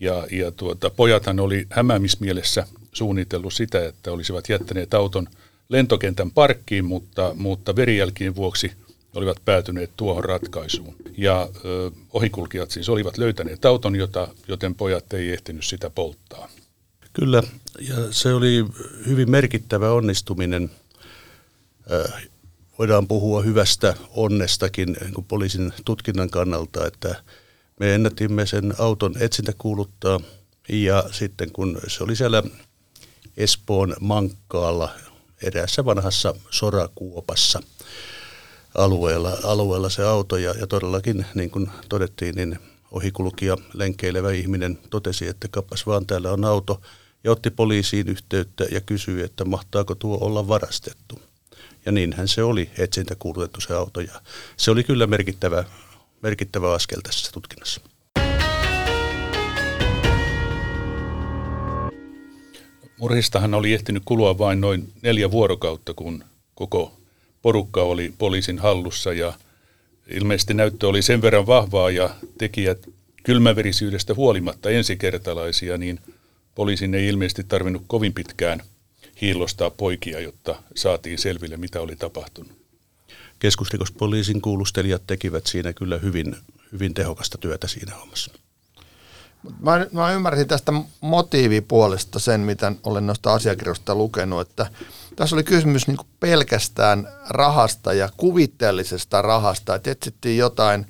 Ja, 0.00 0.26
ja 0.30 0.50
tuota, 0.50 0.90
pojathan 0.90 1.40
oli 1.40 1.66
hämäämismielessä 1.70 2.66
suunnitellut 2.92 3.52
sitä, 3.52 3.86
että 3.86 4.12
olisivat 4.12 4.48
jättäneet 4.48 4.94
auton 4.94 5.26
lentokentän 5.68 6.30
parkkiin, 6.30 6.84
mutta, 6.84 7.32
mutta 7.34 7.76
verijälkien 7.76 8.34
vuoksi 8.34 8.72
olivat 9.14 9.36
päätyneet 9.44 9.90
tuohon 9.96 10.24
ratkaisuun. 10.24 10.96
Ja 11.16 11.48
ö, 11.64 11.90
ohikulkijat 12.12 12.70
siis 12.70 12.88
olivat 12.88 13.18
löytäneet 13.18 13.64
auton, 13.64 13.96
jota, 13.96 14.28
joten 14.48 14.74
pojat 14.74 15.12
ei 15.12 15.32
ehtinyt 15.32 15.64
sitä 15.64 15.90
polttaa. 15.90 16.48
Kyllä, 17.12 17.42
ja 17.80 17.96
se 18.10 18.34
oli 18.34 18.64
hyvin 19.06 19.30
merkittävä 19.30 19.92
onnistuminen 19.92 20.70
voidaan 22.78 23.08
puhua 23.08 23.42
hyvästä 23.42 23.94
onnestakin 24.10 24.96
niin 25.00 25.24
poliisin 25.28 25.72
tutkinnan 25.84 26.30
kannalta, 26.30 26.86
että 26.86 27.14
me 27.80 27.94
ennätimme 27.94 28.46
sen 28.46 28.74
auton 28.78 29.14
etsintäkuuluttaa 29.20 30.20
ja 30.68 31.04
sitten 31.12 31.52
kun 31.52 31.80
se 31.86 32.04
oli 32.04 32.16
siellä 32.16 32.42
Espoon 33.36 33.96
Mankkaalla 34.00 34.90
eräässä 35.42 35.84
vanhassa 35.84 36.34
sorakuopassa 36.50 37.62
alueella, 38.74 39.38
alueella 39.44 39.88
se 39.88 40.04
auto 40.04 40.36
ja, 40.36 40.54
ja 40.60 40.66
todellakin 40.66 41.26
niin 41.34 41.50
kuin 41.50 41.70
todettiin, 41.88 42.34
niin 42.34 42.58
ohikulkija 42.90 43.56
lenkeilevä 43.74 44.32
ihminen 44.32 44.78
totesi, 44.90 45.28
että 45.28 45.48
kappas 45.48 45.86
vaan 45.86 46.06
täällä 46.06 46.32
on 46.32 46.44
auto 46.44 46.80
ja 47.24 47.32
otti 47.32 47.50
poliisiin 47.50 48.08
yhteyttä 48.08 48.64
ja 48.64 48.80
kysyi, 48.80 49.22
että 49.22 49.44
mahtaako 49.44 49.94
tuo 49.94 50.18
olla 50.20 50.48
varastettu. 50.48 51.31
Ja 51.86 51.92
niinhän 51.92 52.28
se 52.28 52.42
oli 52.42 52.70
etsintä 52.78 53.14
kuulutettu 53.18 53.60
se 53.60 53.74
auto 53.74 54.00
ja 54.00 54.20
se 54.56 54.70
oli 54.70 54.84
kyllä 54.84 55.06
merkittävä, 55.06 55.64
merkittävä 56.22 56.72
askel 56.72 57.00
tässä 57.00 57.32
tutkinnassa. 57.32 57.80
Murhistahan 62.98 63.54
oli 63.54 63.72
ehtinyt 63.72 64.02
kulua 64.04 64.38
vain 64.38 64.60
noin 64.60 64.92
neljä 65.02 65.30
vuorokautta, 65.30 65.94
kun 65.94 66.24
koko 66.54 66.92
porukka 67.42 67.82
oli 67.82 68.14
poliisin 68.18 68.58
hallussa 68.58 69.12
ja 69.12 69.32
ilmeisesti 70.08 70.54
näyttö 70.54 70.88
oli 70.88 71.02
sen 71.02 71.22
verran 71.22 71.46
vahvaa 71.46 71.90
ja 71.90 72.10
tekijät 72.38 72.88
kylmäverisyydestä 73.22 74.14
huolimatta 74.14 74.70
ensikertalaisia, 74.70 75.78
niin 75.78 76.00
poliisin 76.54 76.94
ei 76.94 77.08
ilmeisesti 77.08 77.44
tarvinnut 77.44 77.82
kovin 77.86 78.12
pitkään 78.12 78.62
hiillostaa 79.22 79.70
poikia, 79.70 80.20
jotta 80.20 80.62
saatiin 80.74 81.18
selville, 81.18 81.56
mitä 81.56 81.80
oli 81.80 81.96
tapahtunut. 81.96 82.62
Keskusrikospoliisin 83.38 84.40
kuulustelijat 84.40 85.02
tekivät 85.06 85.46
siinä 85.46 85.72
kyllä 85.72 85.98
hyvin, 85.98 86.36
hyvin 86.72 86.94
tehokasta 86.94 87.38
työtä 87.38 87.68
siinä 87.68 87.94
hommassa. 87.96 88.32
Mä, 89.60 89.86
mä 89.92 90.12
ymmärsin 90.12 90.48
tästä 90.48 90.72
motiivipuolesta 91.00 92.18
sen, 92.18 92.40
mitä 92.40 92.72
olen 92.82 93.06
noista 93.06 93.32
asiakirjoista 93.32 93.94
lukenut, 93.94 94.40
että 94.40 94.66
tässä 95.16 95.36
oli 95.36 95.44
kysymys 95.44 95.86
niin 95.86 95.98
pelkästään 96.20 97.08
rahasta 97.28 97.92
ja 97.92 98.08
kuvitteellisesta 98.16 99.22
rahasta, 99.22 99.74
että 99.74 99.90
etsittiin 99.90 100.38
jotain 100.38 100.86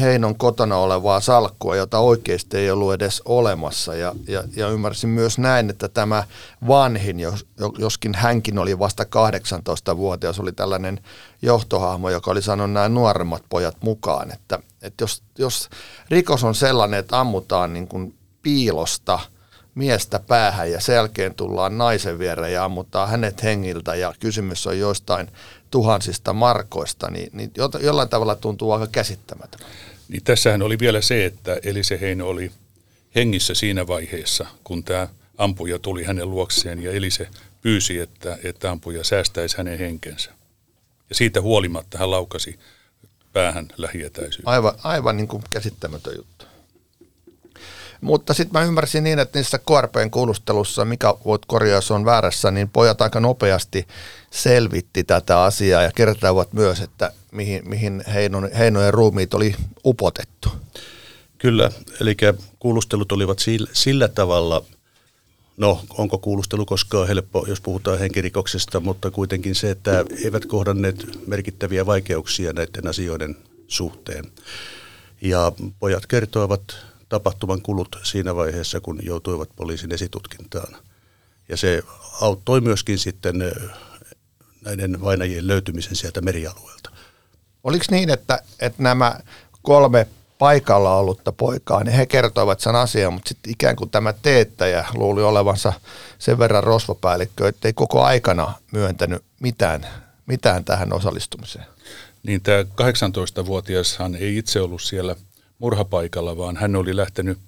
Heinon 0.00 0.38
kotona 0.38 0.76
olevaa 0.76 1.20
salkkua, 1.20 1.76
jota 1.76 1.98
oikeasti 1.98 2.56
ei 2.56 2.70
ollut 2.70 2.92
edes 2.92 3.22
olemassa. 3.24 3.94
Ja, 3.94 4.14
ja, 4.28 4.44
ja 4.56 4.68
ymmärsin 4.68 5.10
myös 5.10 5.38
näin, 5.38 5.70
että 5.70 5.88
tämä 5.88 6.24
vanhin, 6.68 7.20
jos, 7.20 7.46
joskin 7.78 8.14
hänkin 8.14 8.58
oli 8.58 8.78
vasta 8.78 9.02
18-vuotias, 9.02 10.40
oli 10.40 10.52
tällainen 10.52 11.00
johtohahmo, 11.42 12.10
joka 12.10 12.30
oli 12.30 12.42
saanut 12.42 12.72
nämä 12.72 12.88
nuoremmat 12.88 13.42
pojat 13.48 13.76
mukaan. 13.80 14.32
Että, 14.32 14.58
että 14.82 15.04
jos, 15.04 15.22
jos 15.38 15.70
rikos 16.10 16.44
on 16.44 16.54
sellainen, 16.54 17.00
että 17.00 17.20
ammutaan 17.20 17.72
niin 17.72 17.88
kuin 17.88 18.14
piilosta 18.42 19.18
miestä 19.74 20.20
päähän 20.26 20.70
ja 20.70 20.80
sen 20.80 20.94
jälkeen 20.94 21.34
tullaan 21.34 21.78
naisen 21.78 22.18
viereen 22.18 22.52
ja 22.52 22.64
ammutaan 22.64 23.08
hänet 23.08 23.42
hengiltä 23.42 23.94
ja 23.94 24.14
kysymys 24.20 24.66
on 24.66 24.78
joistain 24.78 25.28
tuhansista 25.72 26.32
markoista, 26.32 27.10
niin, 27.10 27.30
niin 27.32 27.50
jollain 27.80 28.08
tavalla 28.08 28.36
tuntuu 28.36 28.72
aika 28.72 28.86
käsittämätön. 28.86 29.60
Niin 30.08 30.24
tässähän 30.24 30.62
oli 30.62 30.78
vielä 30.78 31.00
se, 31.00 31.24
että 31.24 31.56
Elise 31.62 32.00
Heino 32.00 32.28
oli 32.28 32.52
hengissä 33.14 33.54
siinä 33.54 33.86
vaiheessa, 33.86 34.46
kun 34.64 34.84
tämä 34.84 35.08
ampuja 35.38 35.78
tuli 35.78 36.04
hänen 36.04 36.30
luokseen 36.30 36.82
ja 36.82 36.92
Elise 36.92 37.28
pyysi, 37.62 37.98
että, 37.98 38.38
että 38.44 38.70
ampuja 38.70 39.04
säästäisi 39.04 39.56
hänen 39.56 39.78
henkensä. 39.78 40.30
Ja 41.08 41.14
siitä 41.14 41.40
huolimatta 41.40 41.98
hän 41.98 42.10
laukasi 42.10 42.58
päähän 43.32 43.68
lähietäisyyteen. 43.76 44.54
Aivan, 44.54 44.74
aivan 44.82 45.16
niin 45.16 45.28
kuin 45.28 45.42
käsittämätön 45.50 46.16
juttu. 46.16 46.41
Mutta 48.02 48.34
sitten 48.34 48.60
mä 48.60 48.66
ymmärsin 48.66 49.04
niin, 49.04 49.18
että 49.18 49.38
niissä 49.38 49.58
KRPn 49.58 50.10
kuulustelussa, 50.10 50.84
mikä 50.84 51.14
voit 51.24 51.42
korjaa, 51.46 51.74
jos 51.74 51.90
on 51.90 52.04
väärässä, 52.04 52.50
niin 52.50 52.68
pojat 52.68 53.02
aika 53.02 53.20
nopeasti 53.20 53.86
selvitti 54.30 55.04
tätä 55.04 55.42
asiaa 55.42 55.82
ja 55.82 55.90
kertovat 55.94 56.52
myös, 56.52 56.80
että 56.80 57.12
mihin, 57.32 57.68
mihin 57.68 58.04
Heinon, 58.12 58.50
Heinojen 58.58 58.94
ruumiit 58.94 59.34
oli 59.34 59.54
upotettu. 59.84 60.48
Kyllä, 61.38 61.70
eli 62.00 62.16
kuulustelut 62.58 63.12
olivat 63.12 63.38
sillä, 63.38 63.70
sillä 63.72 64.08
tavalla, 64.08 64.64
no 65.56 65.80
onko 65.98 66.18
kuulustelu 66.18 66.66
koskaan 66.66 67.08
helppo, 67.08 67.44
jos 67.48 67.60
puhutaan 67.60 67.98
henkirikoksesta, 67.98 68.80
mutta 68.80 69.10
kuitenkin 69.10 69.54
se, 69.54 69.70
että 69.70 70.04
eivät 70.24 70.46
kohdanneet 70.46 71.26
merkittäviä 71.26 71.86
vaikeuksia 71.86 72.52
näiden 72.52 72.88
asioiden 72.88 73.36
suhteen. 73.68 74.24
Ja 75.20 75.52
pojat 75.78 76.06
kertoivat 76.06 76.91
tapahtuman 77.12 77.62
kulut 77.62 77.98
siinä 78.02 78.34
vaiheessa, 78.34 78.80
kun 78.80 78.98
joutuivat 79.02 79.48
poliisin 79.56 79.92
esitutkintaan. 79.92 80.76
Ja 81.48 81.56
se 81.56 81.82
auttoi 82.20 82.60
myöskin 82.60 82.98
sitten 82.98 83.36
näiden 84.64 85.00
vainajien 85.00 85.46
löytymisen 85.46 85.96
sieltä 85.96 86.20
merialueelta. 86.20 86.90
Oliko 87.64 87.84
niin, 87.90 88.10
että, 88.10 88.42
että 88.60 88.82
nämä 88.82 89.20
kolme 89.62 90.06
paikalla 90.38 90.96
ollutta 90.96 91.32
poikaa, 91.32 91.84
niin 91.84 91.96
he 91.96 92.06
kertoivat 92.06 92.60
sen 92.60 92.74
asian, 92.74 93.12
mutta 93.12 93.28
sitten 93.28 93.52
ikään 93.52 93.76
kuin 93.76 93.90
tämä 93.90 94.12
teettäjä 94.12 94.84
luuli 94.94 95.22
olevansa 95.22 95.72
sen 96.18 96.38
verran 96.38 96.64
rosvopäällikkö, 96.64 97.48
että 97.48 97.68
ei 97.68 97.72
koko 97.72 98.02
aikana 98.02 98.54
myöntänyt 98.70 99.22
mitään, 99.40 99.86
mitään 100.26 100.64
tähän 100.64 100.92
osallistumiseen. 100.92 101.66
niin 102.22 102.40
tämä 102.40 102.62
18-vuotiashan 102.62 104.14
ei 104.14 104.38
itse 104.38 104.60
ollut 104.60 104.82
siellä 104.82 105.16
murhapaikalla, 105.62 106.36
vaan 106.36 106.56
hän 106.56 106.76
oli 106.76 106.96
lähtenyt 106.96 107.38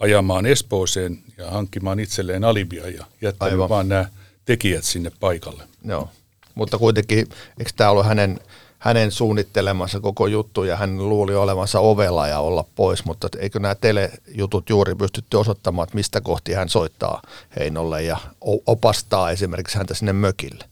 ajamaan 0.00 0.46
Espooseen 0.46 1.18
ja 1.38 1.50
hankkimaan 1.50 2.00
itselleen 2.00 2.44
alibia 2.44 2.88
ja 2.88 3.06
jättänyt 3.20 3.52
Aivan. 3.52 3.68
vaan 3.68 3.88
nämä 3.88 4.06
tekijät 4.44 4.84
sinne 4.84 5.12
paikalle. 5.20 5.62
Joo, 5.84 6.08
mutta 6.54 6.78
kuitenkin, 6.78 7.18
eikö 7.58 7.70
tämä 7.76 7.90
ollut 7.90 8.06
hänen, 8.06 8.40
hänen 8.78 9.10
suunnittelemassa 9.10 10.00
koko 10.00 10.26
juttu 10.26 10.64
ja 10.64 10.76
hän 10.76 11.08
luuli 11.08 11.34
olevansa 11.34 11.80
ovella 11.80 12.28
ja 12.28 12.38
olla 12.38 12.64
pois, 12.74 13.04
mutta 13.04 13.28
eikö 13.38 13.60
nämä 13.60 13.74
telejutut 13.74 14.70
juuri 14.70 14.94
pystytty 14.94 15.36
osoittamaan, 15.36 15.86
että 15.86 15.96
mistä 15.96 16.20
kohti 16.20 16.52
hän 16.52 16.68
soittaa 16.68 17.22
Heinolle 17.58 18.02
ja 18.02 18.18
opastaa 18.66 19.30
esimerkiksi 19.30 19.78
häntä 19.78 19.94
sinne 19.94 20.12
mökille? 20.12 20.64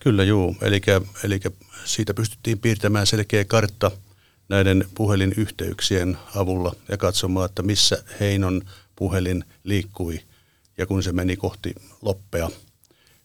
Kyllä 0.00 0.24
juu, 0.24 0.56
eli, 0.62 0.80
eli 1.24 1.40
siitä 1.84 2.14
pystyttiin 2.14 2.58
piirtämään 2.58 3.06
selkeä 3.06 3.44
kartta 3.44 3.90
näiden 4.52 4.84
puhelinyhteyksien 4.94 6.18
avulla 6.34 6.76
ja 6.88 6.96
katsomaan, 6.96 7.46
että 7.46 7.62
missä 7.62 8.02
Heinon 8.20 8.62
puhelin 8.96 9.44
liikkui 9.64 10.20
ja 10.78 10.86
kun 10.86 11.02
se 11.02 11.12
meni 11.12 11.36
kohti 11.36 11.74
loppea 12.02 12.50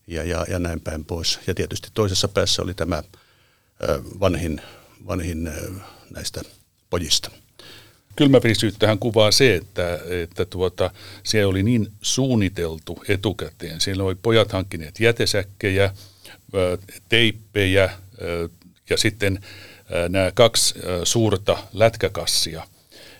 ja, 0.07 0.23
ja, 0.23 0.45
ja 0.49 0.59
näin 0.59 0.81
päin 0.81 1.05
pois. 1.05 1.39
Ja 1.47 1.55
tietysti 1.55 1.89
toisessa 1.93 2.27
päässä 2.27 2.61
oli 2.61 2.73
tämä 2.73 3.03
vanhin, 4.19 4.61
vanhin 5.07 5.49
näistä 6.09 6.41
pojista. 6.89 7.31
Kylmäverisyyttähän 8.15 8.99
kuvaa 8.99 9.31
se, 9.31 9.55
että, 9.55 9.99
että 10.23 10.45
tuota, 10.45 10.91
se 11.23 11.45
oli 11.45 11.63
niin 11.63 11.87
suunniteltu 12.01 13.03
etukäteen. 13.07 13.81
Siellä 13.81 14.03
oli 14.03 14.15
pojat 14.15 14.51
hankkineet 14.51 14.99
jätesäkkejä, 14.99 15.93
teippejä 17.09 17.89
ja 18.89 18.97
sitten 18.97 19.39
nämä 20.09 20.31
kaksi 20.33 20.75
suurta 21.03 21.57
lätkäkassia. 21.73 22.63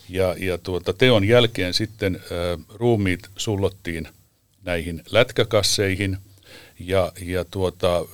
Ja, 0.09 0.35
ja 0.39 0.57
tuota, 0.57 0.93
teon 0.93 1.23
jälkeen 1.23 1.73
sitten 1.73 2.21
ruumiit 2.73 3.29
sullottiin 3.37 4.07
näihin 4.63 5.03
lätkäkasseihin 5.11 6.17
ja, 6.79 7.11
ja 7.21 7.45
tuota, 7.45 8.05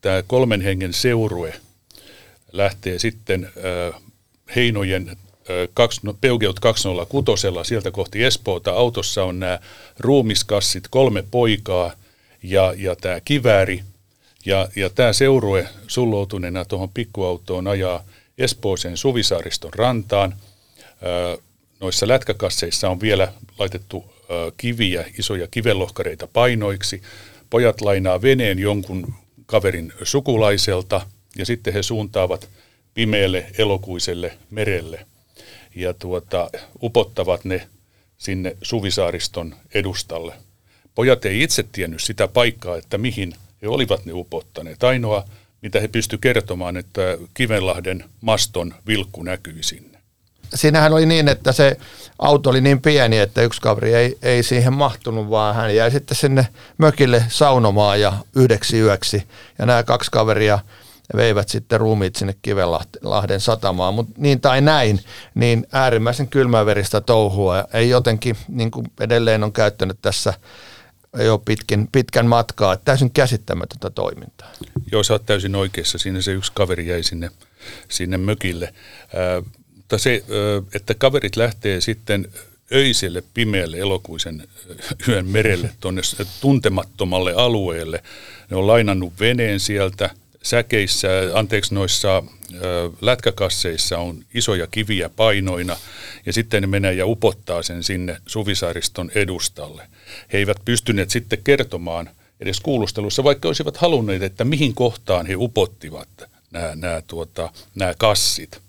tämä 0.00 0.22
kolmen 0.22 0.60
hengen 0.60 0.92
seurue 0.92 1.54
lähtee 2.52 2.98
sitten 2.98 3.50
Heinojen 4.56 5.16
no, 6.02 6.14
Peugeot 6.20 6.60
206, 6.60 7.46
sieltä 7.62 7.90
kohti 7.90 8.24
Espoota. 8.24 8.70
Autossa 8.70 9.24
on 9.24 9.40
nämä 9.40 9.58
ruumiskassit, 9.98 10.84
kolme 10.90 11.24
poikaa 11.30 11.92
ja, 12.42 12.74
ja 12.76 12.96
tämä 12.96 13.20
kivääri. 13.20 13.82
Ja, 14.46 14.68
ja 14.76 14.90
tämä 14.90 15.12
seurue 15.12 15.68
sulloutuneena 15.86 16.64
tuohon 16.64 16.88
pikkuautoon 16.88 17.66
ajaa 17.66 18.04
Espooseen 18.38 18.96
Suvisaariston 18.96 19.74
rantaan. 19.74 20.34
Noissa 21.80 22.08
lätkäkasseissa 22.08 22.88
on 22.88 23.00
vielä 23.00 23.32
laitettu 23.58 24.12
kiviä, 24.56 25.04
isoja 25.18 25.46
kivelohkareita 25.50 26.26
painoiksi. 26.26 27.02
Pojat 27.50 27.80
lainaa 27.80 28.22
veneen 28.22 28.58
jonkun 28.58 29.14
kaverin 29.46 29.92
sukulaiselta 30.02 31.06
ja 31.36 31.46
sitten 31.46 31.72
he 31.72 31.82
suuntaavat 31.82 32.48
pimeälle 32.94 33.46
elokuiselle 33.58 34.38
merelle 34.50 35.06
ja 35.74 35.94
tuota, 35.94 36.50
upottavat 36.82 37.44
ne 37.44 37.68
sinne 38.18 38.56
Suvisaariston 38.62 39.54
edustalle. 39.74 40.34
Pojat 40.94 41.24
ei 41.24 41.42
itse 41.42 41.64
tiennyt 41.72 42.02
sitä 42.02 42.28
paikkaa, 42.28 42.76
että 42.76 42.98
mihin 42.98 43.34
he 43.62 43.68
olivat 43.68 44.04
ne 44.04 44.12
upottaneet. 44.12 44.84
Ainoa, 44.84 45.24
mitä 45.62 45.80
he 45.80 45.88
pysty 45.88 46.18
kertomaan, 46.18 46.76
että 46.76 47.00
Kivenlahden 47.34 48.04
maston 48.20 48.74
vilkku 48.86 49.22
näkyi 49.22 49.62
sinne. 49.62 49.98
Siinähän 50.54 50.92
oli 50.92 51.06
niin, 51.06 51.28
että 51.28 51.52
se 51.52 51.76
auto 52.18 52.50
oli 52.50 52.60
niin 52.60 52.82
pieni, 52.82 53.18
että 53.18 53.42
yksi 53.42 53.60
kaveri 53.60 53.94
ei, 53.94 54.18
ei 54.22 54.42
siihen 54.42 54.72
mahtunut, 54.72 55.30
vaan 55.30 55.54
hän 55.54 55.74
jäi 55.74 55.90
sitten 55.90 56.16
sinne 56.16 56.46
mökille 56.78 57.24
saunomaan 57.28 58.00
ja 58.00 58.12
yhdeksi 58.36 58.78
yöksi. 58.78 59.22
Ja 59.58 59.66
nämä 59.66 59.82
kaksi 59.82 60.10
kaveria 60.10 60.58
veivät 61.16 61.48
sitten 61.48 61.80
ruumiit 61.80 62.16
sinne 62.16 62.34
Kivenlahden 62.42 63.40
satamaan, 63.40 63.94
mutta 63.94 64.12
niin 64.16 64.40
tai 64.40 64.60
näin, 64.60 65.00
niin 65.34 65.66
äärimmäisen 65.72 66.28
kylmäveristä 66.28 67.00
touhua. 67.00 67.64
Ei 67.72 67.88
jotenkin, 67.88 68.36
niin 68.48 68.70
kuin 68.70 68.86
edelleen 69.00 69.44
on 69.44 69.52
käyttänyt 69.52 69.98
tässä 70.02 70.34
jo 71.18 71.38
pitkin, 71.38 71.88
pitkän 71.92 72.26
matkaa. 72.26 72.76
Täysin 72.76 73.10
käsittämätöntä 73.10 73.90
toimintaa. 73.90 74.52
Joo, 74.92 75.02
sä 75.02 75.12
oot 75.12 75.26
täysin 75.26 75.54
oikeassa. 75.54 75.98
Siinä 75.98 76.22
se 76.22 76.32
yksi 76.32 76.52
kaveri 76.54 76.86
jäi 76.86 77.02
sinne, 77.02 77.30
sinne 77.88 78.18
mökille. 78.18 78.74
Äh, 79.44 79.44
mutta 79.76 79.98
se, 79.98 80.24
että 80.74 80.94
kaverit 80.94 81.36
lähtee 81.36 81.80
sitten 81.80 82.28
öiselle 82.72 83.22
pimeälle 83.34 83.78
elokuisen 83.78 84.48
yön 85.08 85.26
merelle 85.26 85.70
tuonne 85.80 86.02
tuntemattomalle 86.40 87.32
alueelle. 87.32 88.02
Ne 88.50 88.56
on 88.56 88.66
lainannut 88.66 89.12
veneen 89.20 89.60
sieltä, 89.60 90.10
säkeissä, 90.42 91.08
anteeksi 91.34 91.74
noissa 91.74 92.22
lätkäkasseissa 93.00 93.98
on 93.98 94.24
isoja 94.34 94.66
kiviä 94.66 95.08
painoina 95.08 95.76
ja 96.26 96.32
sitten 96.32 96.62
ne 96.62 96.66
menee 96.66 96.92
ja 96.92 97.06
upottaa 97.06 97.62
sen 97.62 97.82
sinne 97.82 98.16
Suvisaariston 98.26 99.10
edustalle. 99.14 99.88
He 100.32 100.38
eivät 100.38 100.56
pystyneet 100.64 101.10
sitten 101.10 101.42
kertomaan 101.44 102.10
edes 102.40 102.60
kuulustelussa, 102.60 103.24
vaikka 103.24 103.48
olisivat 103.48 103.76
halunneet, 103.76 104.22
että 104.22 104.44
mihin 104.44 104.74
kohtaan 104.74 105.26
he 105.26 105.34
upottivat 105.36 106.08
nämä, 106.50 106.74
nämä, 106.76 107.02
tuota, 107.06 107.52
nämä 107.74 107.94
kassit. 107.98 108.60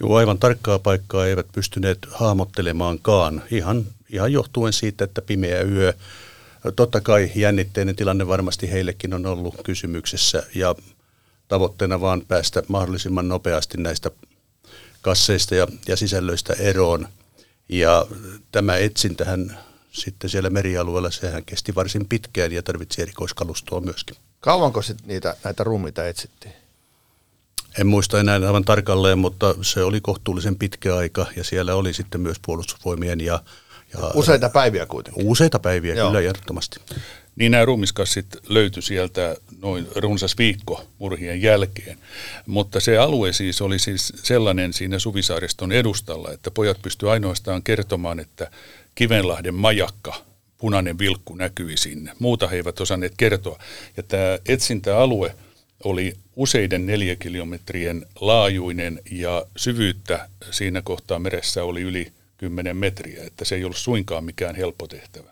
Joo, 0.00 0.16
aivan 0.16 0.38
tarkkaa 0.38 0.78
paikkaa 0.78 1.26
eivät 1.26 1.46
pystyneet 1.52 1.98
hahmottelemaankaan, 2.10 3.42
ihan, 3.50 3.86
ihan 4.10 4.32
johtuen 4.32 4.72
siitä, 4.72 5.04
että 5.04 5.22
pimeä 5.22 5.62
yö 5.62 5.92
Totta 6.76 7.00
kai 7.00 7.30
jännitteinen 7.34 7.96
tilanne 7.96 8.26
varmasti 8.26 8.70
heillekin 8.70 9.14
on 9.14 9.26
ollut 9.26 9.54
kysymyksessä 9.64 10.42
ja 10.54 10.74
tavoitteena 11.48 12.00
vaan 12.00 12.22
päästä 12.28 12.62
mahdollisimman 12.68 13.28
nopeasti 13.28 13.78
näistä 13.78 14.10
kasseista 15.02 15.54
ja, 15.54 15.66
ja 15.88 15.96
sisällöistä 15.96 16.52
eroon. 16.52 17.08
Ja 17.68 18.06
tämä 18.52 18.76
etsintähän 18.76 19.58
sitten 19.92 20.30
siellä 20.30 20.50
merialueella, 20.50 21.10
sehän 21.10 21.44
kesti 21.44 21.74
varsin 21.74 22.08
pitkään 22.08 22.52
ja 22.52 22.62
tarvitsi 22.62 23.02
erikoiskalustoa 23.02 23.80
myöskin. 23.80 24.16
Kauanko 24.40 24.82
sit 24.82 25.06
niitä, 25.06 25.36
näitä 25.44 25.64
ruumiita 25.64 26.06
etsittiin? 26.06 26.54
En 27.78 27.86
muista 27.86 28.20
enää 28.20 28.34
aivan 28.34 28.64
tarkalleen, 28.64 29.18
mutta 29.18 29.54
se 29.62 29.82
oli 29.82 30.00
kohtuullisen 30.00 30.56
pitkä 30.56 30.96
aika 30.96 31.26
ja 31.36 31.44
siellä 31.44 31.74
oli 31.74 31.94
sitten 31.94 32.20
myös 32.20 32.36
puolustusvoimien 32.46 33.20
ja 33.20 33.42
ja 33.92 34.10
useita 34.14 34.48
päiviä 34.48 34.86
kuitenkin. 34.86 35.26
Useita 35.26 35.58
päiviä, 35.58 35.94
Joo. 35.94 36.08
kyllä 36.08 36.20
ehdottomasti. 36.20 36.80
Niin 37.36 37.52
nämä 37.52 37.64
ruumiskassit 37.64 38.26
löytyi 38.48 38.82
sieltä 38.82 39.36
noin 39.62 39.88
runsas 39.96 40.38
viikko 40.38 40.84
murhien 40.98 41.42
jälkeen. 41.42 41.98
Mutta 42.46 42.80
se 42.80 42.98
alue 42.98 43.32
siis 43.32 43.62
oli 43.62 43.78
siis 43.78 44.12
sellainen 44.16 44.72
siinä 44.72 44.98
Suvisaariston 44.98 45.72
edustalla, 45.72 46.32
että 46.32 46.50
pojat 46.50 46.82
pystyivät 46.82 47.12
ainoastaan 47.12 47.62
kertomaan, 47.62 48.20
että 48.20 48.50
Kivenlahden 48.94 49.54
majakka, 49.54 50.14
punainen 50.58 50.98
vilkku 50.98 51.34
näkyi 51.34 51.76
sinne. 51.76 52.12
Muuta 52.18 52.48
he 52.48 52.56
eivät 52.56 52.80
osanneet 52.80 53.14
kertoa. 53.16 53.58
Ja 53.96 54.02
tämä 54.02 54.38
etsintäalue 54.48 55.34
oli 55.84 56.14
useiden 56.36 56.86
neljäkilometrien 56.86 58.06
laajuinen 58.20 59.00
ja 59.10 59.46
syvyyttä 59.56 60.28
siinä 60.50 60.82
kohtaa 60.82 61.18
meressä 61.18 61.64
oli 61.64 61.82
yli 61.82 62.12
10 62.38 62.76
metriä, 62.76 63.24
että 63.24 63.44
se 63.44 63.54
ei 63.54 63.64
ollut 63.64 63.76
suinkaan 63.76 64.24
mikään 64.24 64.54
helppo 64.54 64.86
tehtävä. 64.86 65.30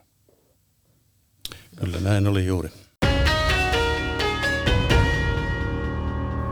Kyllä 1.76 2.00
näin 2.00 2.26
oli 2.26 2.46
juuri. 2.46 2.68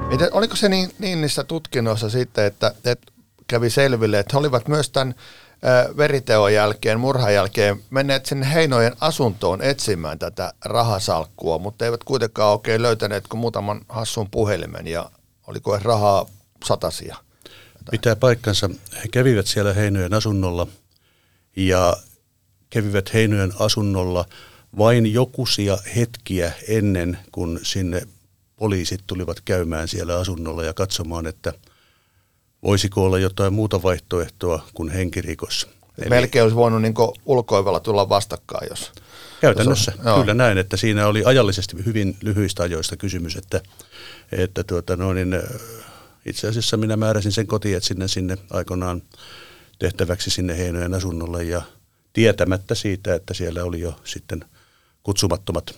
Miten, 0.08 0.28
oliko 0.32 0.56
se 0.56 0.68
niin, 0.68 0.90
niin 0.98 1.20
niissä 1.20 1.44
tutkinnoissa 1.44 2.10
sitten, 2.10 2.44
että, 2.44 2.74
että 2.84 3.12
kävi 3.46 3.70
selville, 3.70 4.18
että 4.18 4.30
he 4.32 4.38
olivat 4.38 4.68
myös 4.68 4.90
tämän 4.90 5.14
veriteon 5.96 6.52
jälkeen, 6.52 7.00
murhan 7.00 7.34
jälkeen 7.34 7.82
menneet 7.90 8.26
sinne 8.26 8.52
Heinojen 8.52 8.96
asuntoon 9.00 9.62
etsimään 9.62 10.18
tätä 10.18 10.52
rahasalkkua, 10.64 11.58
mutta 11.58 11.84
eivät 11.84 12.04
kuitenkaan 12.04 12.52
oikein 12.52 12.82
löytäneet 12.82 13.28
kuin 13.28 13.40
muutaman 13.40 13.80
hassun 13.88 14.30
puhelimen 14.30 14.86
ja 14.86 15.10
oliko 15.46 15.78
rahaa 15.78 16.26
satasia. 16.64 17.23
Pitää 17.90 18.16
paikkansa. 18.16 18.70
He 18.94 19.08
kävivät 19.12 19.46
siellä 19.46 19.72
Heinojen 19.72 20.14
asunnolla 20.14 20.66
ja 21.56 21.96
kävivät 22.70 23.14
Heinojen 23.14 23.52
asunnolla 23.58 24.24
vain 24.78 25.12
jokuisia 25.12 25.78
hetkiä 25.96 26.52
ennen 26.68 27.18
kuin 27.32 27.60
sinne 27.62 28.02
poliisit 28.56 29.00
tulivat 29.06 29.40
käymään 29.40 29.88
siellä 29.88 30.18
asunnolla 30.18 30.64
ja 30.64 30.74
katsomaan, 30.74 31.26
että 31.26 31.52
voisiko 32.62 33.04
olla 33.04 33.18
jotain 33.18 33.52
muuta 33.52 33.82
vaihtoehtoa 33.82 34.68
kuin 34.74 34.90
henkirikos. 34.90 35.68
Eli 35.98 36.10
Melkein 36.10 36.42
olisi 36.42 36.56
voinut 36.56 36.82
niin 36.82 36.94
ulkoivalla 37.26 37.80
tulla 37.80 38.08
vastakkain, 38.08 38.66
jos... 38.70 38.92
Käytännössä 39.40 39.92
jos 39.96 40.06
on, 40.06 40.20
kyllä 40.20 40.34
näin, 40.34 40.58
että 40.58 40.76
siinä 40.76 41.06
oli 41.06 41.22
ajallisesti 41.24 41.76
hyvin 41.86 42.16
lyhyistä 42.22 42.62
ajoista 42.62 42.96
kysymys, 42.96 43.36
että, 43.36 43.60
että 44.32 44.64
tuota, 44.64 44.96
no 44.96 45.12
niin, 45.12 45.34
itse 46.26 46.48
asiassa 46.48 46.76
minä 46.76 46.96
määräsin 46.96 47.32
sen 47.32 47.46
kotietsinnän 47.46 48.08
sinne 48.08 48.38
aikoinaan 48.50 49.02
tehtäväksi 49.78 50.30
sinne 50.30 50.58
Heinojen 50.58 50.94
asunnolle 50.94 51.44
ja 51.44 51.62
tietämättä 52.12 52.74
siitä, 52.74 53.14
että 53.14 53.34
siellä 53.34 53.64
oli 53.64 53.80
jo 53.80 54.00
sitten 54.04 54.44
kutsumattomat 55.02 55.74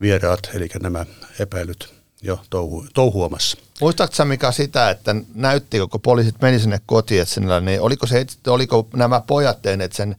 vieraat, 0.00 0.50
eli 0.54 0.68
nämä 0.82 1.06
epäilyt 1.38 1.94
jo 2.22 2.40
touhu, 2.50 2.86
touhuamassa. 2.94 3.56
Muistatko 3.80 4.24
Mika 4.24 4.52
sitä, 4.52 4.90
että 4.90 5.16
näytti, 5.34 5.78
kun 5.90 6.00
poliisit 6.00 6.34
meni 6.42 6.58
sinne 6.58 6.80
kotietsinnällä, 6.86 7.60
niin 7.60 7.80
oliko, 7.80 8.06
se, 8.06 8.26
oliko 8.46 8.88
nämä 8.96 9.20
pojat 9.20 9.62
tehneet 9.62 9.92
sen 9.92 10.16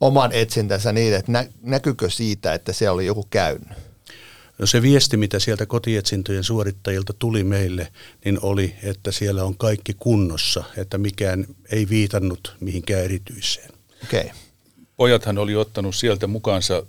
oman 0.00 0.32
etsintänsä 0.32 0.92
niin, 0.92 1.14
että 1.14 1.32
nä, 1.32 1.46
näkyykö 1.62 2.10
siitä, 2.10 2.54
että 2.54 2.72
siellä 2.72 2.94
oli 2.94 3.06
joku 3.06 3.26
käynyt? 3.30 3.68
No 4.58 4.66
se 4.66 4.82
viesti, 4.82 5.16
mitä 5.16 5.38
sieltä 5.38 5.66
kotietsintöjen 5.66 6.44
suorittajilta 6.44 7.12
tuli 7.18 7.44
meille, 7.44 7.92
niin 8.24 8.38
oli, 8.42 8.74
että 8.82 9.12
siellä 9.12 9.44
on 9.44 9.56
kaikki 9.56 9.94
kunnossa, 9.98 10.64
että 10.76 10.98
mikään 10.98 11.46
ei 11.72 11.88
viitannut 11.88 12.56
mihinkään 12.60 13.04
erityiseen. 13.04 13.70
Okei. 14.04 14.20
Okay. 14.20 14.32
Pojathan 14.96 15.38
oli 15.38 15.56
ottanut 15.56 15.96
sieltä 15.96 16.26
mukaansa 16.26 16.86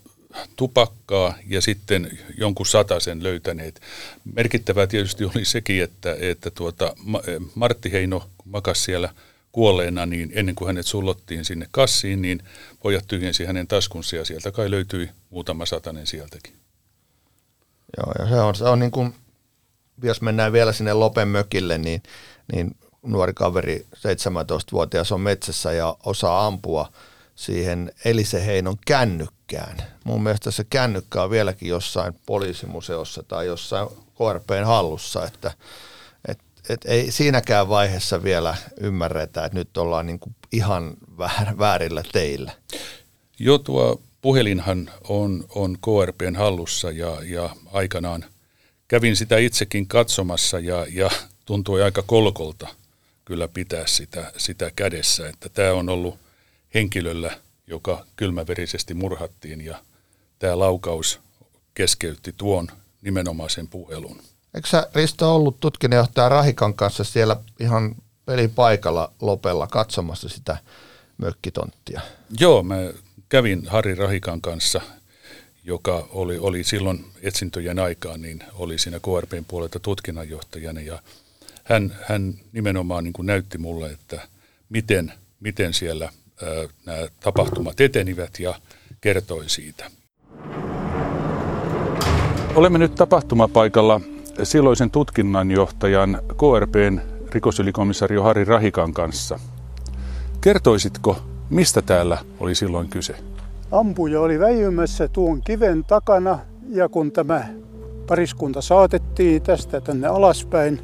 tupakkaa 0.56 1.38
ja 1.48 1.62
sitten 1.62 2.20
jonkun 2.38 2.66
sataisen 2.66 3.24
löytäneet. 3.24 3.82
Merkittävää 4.34 4.88
tietysti 4.88 5.26
oli 5.26 5.46
sekin, 5.46 5.84
että, 5.84 6.18
että 6.20 6.52
tuota, 6.52 6.96
Martti 7.56 7.92
Heino 7.92 8.30
makasi 8.46 8.84
siellä 8.84 9.14
kuolleena, 9.52 10.06
niin 10.06 10.32
ennen 10.34 10.56
kuin 10.56 10.68
hänet 10.68 10.86
sullottiin 10.86 11.46
sinne 11.46 11.68
kassiin, 11.72 12.22
niin 12.22 12.44
pojat 12.80 13.08
tyhjensi 13.08 13.46
hänen 13.46 13.68
taskunsa 13.68 14.16
ja 14.16 14.26
sieltä 14.26 14.52
kai 14.52 14.72
löytyi 14.72 15.10
muutama 15.30 15.66
satanen 15.66 16.08
sieltäkin. 16.08 16.54
Joo, 17.98 18.14
ja 18.20 18.30
se 18.30 18.42
on, 18.42 18.56
se 18.56 18.64
on 18.64 18.80
niin 18.80 18.92
kuin, 18.92 19.16
jos 20.04 20.22
mennään 20.22 20.54
vielä 20.54 20.74
sinne 20.74 20.94
Lopen 20.94 21.28
mökille, 21.28 21.78
niin, 21.78 22.04
niin 22.54 22.76
nuori 23.04 23.34
kaveri, 23.34 23.86
17-vuotias 23.96 25.12
on 25.12 25.22
metsässä 25.22 25.72
ja 25.72 25.98
osaa 26.06 26.46
ampua 26.48 26.92
siihen 27.36 27.92
Elise 28.06 28.46
Heinon 28.46 28.78
kännykkään. 28.86 29.78
Mun 30.04 30.24
mielestä 30.24 30.52
se 30.52 30.64
kännykkä 30.64 31.24
on 31.24 31.30
vieläkin 31.30 31.70
jossain 31.70 32.16
poliisimuseossa 32.26 33.24
tai 33.24 33.46
jossain 33.46 33.90
KRPn 33.90 34.66
hallussa, 34.66 35.26
että 35.26 35.52
et, 36.28 36.40
et 36.70 36.82
ei 36.86 37.12
siinäkään 37.12 37.70
vaiheessa 37.70 38.24
vielä 38.24 38.56
ymmärretä, 38.80 39.46
että 39.46 39.58
nyt 39.58 39.78
ollaan 39.78 40.06
niin 40.06 40.20
kuin 40.20 40.36
ihan 40.52 40.94
väärillä 41.58 42.04
teillä. 42.12 42.52
Jo 43.40 43.58
tuo 43.58 44.02
puhelinhan 44.22 44.90
on, 45.10 45.46
on 45.50 45.78
KRPn 45.78 46.36
hallussa 46.36 46.92
ja, 46.92 47.18
ja 47.24 47.50
aikanaan 47.74 48.26
kävin 48.88 49.16
sitä 49.16 49.38
itsekin 49.38 49.88
katsomassa 49.88 50.60
ja, 50.60 50.86
ja 50.94 51.10
tuntui 51.46 51.84
aika 51.84 52.02
kolkolta 52.02 52.68
kyllä 53.26 53.48
pitää 53.48 53.88
sitä, 53.88 54.32
sitä 54.38 54.72
kädessä, 54.76 55.30
että 55.30 55.50
tämä 55.50 55.74
on 55.74 55.90
ollut 55.90 56.20
henkilöllä, 56.74 57.40
joka 57.68 58.06
kylmäverisesti 58.16 58.94
murhattiin 58.94 59.66
ja 59.66 59.80
tämä 60.40 60.60
laukaus 60.60 61.20
keskeytti 61.74 62.34
tuon 62.38 62.68
nimenomaisen 63.02 63.68
puhelun. 63.68 64.22
Eikö 64.54 64.68
sä 64.68 64.90
Risto 64.96 65.36
ollut 65.36 65.60
tutkinnanjohtaja 65.60 66.30
Rahikan 66.30 66.74
kanssa 66.74 67.04
siellä 67.04 67.38
ihan 67.60 67.96
pelipaikalla 68.26 69.12
Lopella 69.22 69.68
katsomassa 69.68 70.30
sitä 70.30 70.58
mökkitonttia? 71.18 72.02
Joo, 72.40 72.64
mä 72.64 72.76
kävin 73.30 73.68
Harri 73.68 73.96
Rahikan 73.96 74.42
kanssa, 74.42 74.82
joka 75.64 76.08
oli, 76.12 76.38
oli 76.38 76.64
silloin 76.64 77.06
etsintöjen 77.22 77.80
aikaan, 77.80 78.22
niin 78.22 78.44
oli 78.54 78.78
siinä 78.78 79.00
KRPn 79.00 79.46
puolelta 79.48 79.80
tutkinnanjohtajana 79.80 80.82
ja 80.82 81.02
hän, 81.64 81.96
hän 82.08 82.34
nimenomaan 82.52 83.04
niin 83.04 83.14
kuin 83.14 83.26
näytti 83.26 83.58
mulle, 83.58 83.92
että 83.92 84.28
miten, 84.70 85.14
miten 85.40 85.74
siellä 85.74 86.06
ää, 86.06 86.50
nämä 86.86 87.08
tapahtumat 87.20 87.82
etenivät 87.82 88.40
ja 88.40 88.56
kertoi 89.02 89.50
siitä. 89.50 89.92
Olemme 92.56 92.78
nyt 92.78 92.96
tapahtumapaikalla 92.96 94.02
silloisen 94.44 94.92
tutkinnanjohtajan 94.92 96.22
KRPn 96.28 97.02
rikosylikomissaario 97.32 98.24
Harri 98.24 98.46
Rahikan 98.46 98.94
kanssa. 98.94 99.40
Kertoisitko, 100.42 101.37
Mistä 101.50 101.82
täällä 101.82 102.18
oli 102.40 102.56
silloin 102.56 102.90
kyse? 102.90 103.16
Ampuja 103.72 104.22
oli 104.22 104.40
väijymässä 104.40 105.08
tuon 105.08 105.42
kiven 105.42 105.84
takana 105.84 106.40
ja 106.70 106.90
kun 106.90 107.12
tämä 107.12 107.48
pariskunta 108.08 108.62
saatettiin 108.62 109.42
tästä 109.42 109.82
tänne 109.82 110.08
alaspäin, 110.08 110.82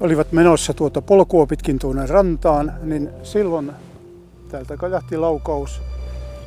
olivat 0.00 0.32
menossa 0.32 0.74
tuota 0.74 1.02
polkua 1.02 1.46
pitkin 1.46 1.78
tuonne 1.78 2.06
rantaan, 2.06 2.72
niin 2.82 3.10
silloin 3.22 3.72
täältä 4.48 4.76
kajahti 4.76 5.16
laukaus 5.16 5.82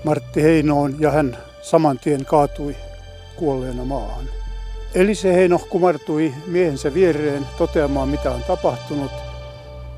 Martti 0.04 0.44
Heinoon 0.44 0.96
ja 1.00 1.12
hän 1.12 1.38
saman 1.62 2.00
tien 2.00 2.26
kaatui 2.26 2.76
kuolleena 3.36 3.86
maahan. 3.86 4.26
Eli 4.96 5.16
se 5.16 5.34
Heino 5.34 5.60
kumartui 5.60 6.34
miehensä 6.48 6.94
viereen 6.94 7.48
toteamaan 7.58 8.10
mitä 8.10 8.32
on 8.32 8.42
tapahtunut 8.48 9.12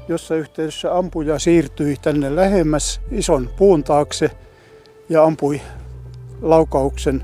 jossa 0.08 0.36
yhteydessä 0.36 0.98
ampuja 0.98 1.39
siirtyi 1.39 1.98
tänne 2.02 2.36
lähemmäs 2.36 3.02
ison 3.12 3.50
puun 3.58 3.84
taakse 3.84 4.32
ja 5.10 5.24
ampui 5.24 5.62
laukauksen 6.41 7.24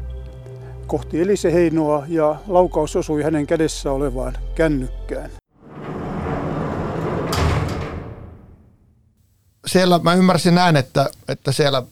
kohti 0.88 1.22
Elise 1.22 1.54
Heinoa 1.54 2.06
ja 2.08 2.36
laukaus 2.48 2.96
osui 2.96 3.24
hänen 3.24 3.48
kädessä 3.48 3.91
olevaan 3.91 4.38
kännykkään. 4.56 5.32
Siellä 9.65 10.00
mä 10.04 10.13
ymmärsin 10.13 10.56
näin, 10.56 10.76
että, 10.76 11.10
että 11.28 11.52
siellä 11.52 11.84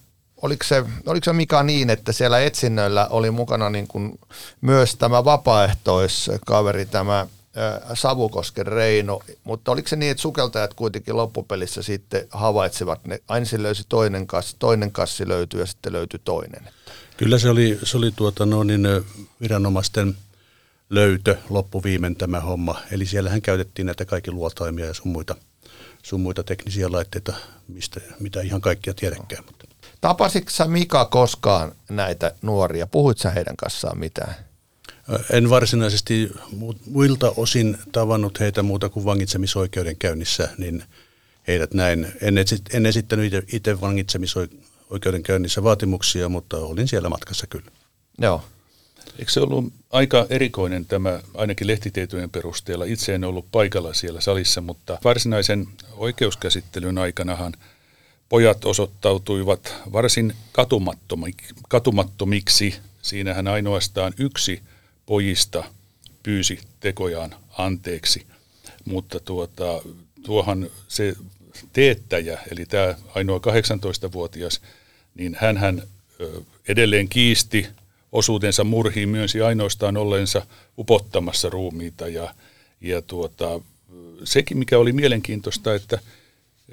oliko 0.42 0.64
se, 0.64 0.84
oliko 1.06 1.24
se 1.24 1.34
Mika 1.34 1.64
niin, 1.64 1.90
että 1.90 2.12
siellä 2.12 2.40
etsinnöillä 2.40 3.08
oli 3.08 3.32
mukana 3.32 3.70
niin 3.70 3.88
kuin 3.88 4.20
myös 4.62 4.96
tämä 4.96 5.26
vapaaehtoiskaveri, 5.26 6.86
tämä 6.86 7.28
Savukosken 7.94 8.68
Reino, 8.68 9.20
mutta 9.44 9.72
oliko 9.72 9.88
se 9.88 9.96
niin, 9.96 10.12
että 10.12 10.22
sukeltajat 10.22 10.74
kuitenkin 10.74 11.18
loppupelissä 11.18 11.82
sitten 11.82 12.28
havaitsevat 12.30 13.06
ne, 13.06 13.20
ensin 13.38 13.64
löysi 13.64 13.84
toinen 13.90 14.28
kassi, 14.28 14.56
toinen 14.60 14.92
kassi 14.92 15.28
löytyi 15.28 15.60
ja 15.60 15.66
sitten 15.66 15.94
löytyi 15.94 16.20
toinen? 16.24 16.68
Kyllä 17.18 17.38
se 17.40 17.50
oli, 17.50 17.80
se 17.84 17.98
oli 17.98 18.12
tuota, 18.16 18.46
no 18.46 18.64
niin, 18.64 18.88
viranomaisten 19.42 20.16
löytö 20.90 21.38
loppuviimen 21.50 22.16
tämä 22.16 22.40
homma. 22.40 22.80
Eli 22.92 23.06
siellähän 23.06 23.42
käytettiin 23.42 23.86
näitä 23.86 24.06
kaikki 24.06 24.32
luotaimia 24.32 24.86
ja 24.86 24.94
sun 24.94 25.12
muita, 25.12 25.36
sun 26.04 26.22
muita 26.22 26.44
teknisiä 26.44 26.92
laitteita, 26.92 27.34
mistä, 27.68 28.02
mitä 28.20 28.42
ihan 28.42 28.62
kaikkia 28.62 28.94
tiedäkään. 28.94 29.46
Mutta. 29.46 29.66
Tapasitko 30.02 30.50
sä 30.52 30.68
Mika 30.68 31.06
koskaan 31.06 31.72
näitä 31.90 32.34
nuoria? 32.42 32.88
Puhuit 32.88 33.18
sä 33.18 33.30
heidän 33.32 33.58
kanssaan 33.58 33.98
mitään? 33.98 34.36
En 35.32 35.50
varsinaisesti 35.50 36.32
muilta 36.86 37.34
osin 37.38 37.78
tavannut 37.92 38.40
heitä 38.40 38.64
muuta 38.64 38.90
kuin 38.90 39.06
vangitsemisoikeuden 39.06 39.98
käynnissä, 39.98 40.50
niin 40.58 40.84
heidät 41.48 41.74
näin. 41.74 42.08
En, 42.22 42.36
en 42.74 42.86
esittänyt 42.86 43.34
itse 43.54 43.82
vangitsemisoikeuden 43.82 45.24
käynnissä 45.24 45.64
vaatimuksia, 45.64 46.30
mutta 46.30 46.58
olin 46.58 46.88
siellä 46.88 47.10
matkassa 47.10 47.48
kyllä. 47.48 47.72
Joo. 48.22 48.44
Eikö 49.20 49.32
se 49.32 49.40
ollut 49.40 49.74
aika 49.90 50.26
erikoinen 50.30 50.86
tämä, 50.86 51.20
ainakin 51.34 51.68
lehtitietojen 51.68 52.30
perusteella? 52.30 52.86
Itse 52.86 53.16
en 53.16 53.24
ollut 53.24 53.46
paikalla 53.52 53.94
siellä 53.94 54.22
salissa, 54.22 54.62
mutta 54.62 54.98
varsinaisen 55.04 55.68
oikeuskäsittelyn 55.94 56.98
aikanahan 56.98 57.54
pojat 58.30 58.66
osoittautuivat 58.66 59.74
varsin 59.92 60.34
katumattomiksi. 61.70 62.76
Siinähän 63.02 63.48
ainoastaan 63.48 64.14
yksi 64.18 64.62
pojista 65.12 65.64
pyysi 66.24 66.60
tekojaan 66.80 67.36
anteeksi, 67.58 68.26
mutta 68.86 69.20
tuota, 69.20 69.82
tuohan 70.24 70.70
se 70.88 71.16
teettäjä, 71.74 72.40
eli 72.52 72.66
tämä 72.66 72.96
ainoa 73.16 73.38
18-vuotias, 73.38 74.62
niin 75.16 75.38
hän 75.40 75.84
edelleen 76.68 77.10
kiisti 77.10 77.68
osuutensa 78.12 78.64
murhiin, 78.64 79.10
myönsi 79.10 79.42
ainoastaan 79.42 79.98
olleensa 79.98 80.48
upottamassa 80.78 81.50
ruumiita 81.50 82.08
ja, 82.08 82.36
ja 82.82 83.02
tuota, 83.02 83.62
sekin 84.24 84.58
mikä 84.58 84.78
oli 84.78 84.94
mielenkiintoista, 84.94 85.76
että 85.76 86.00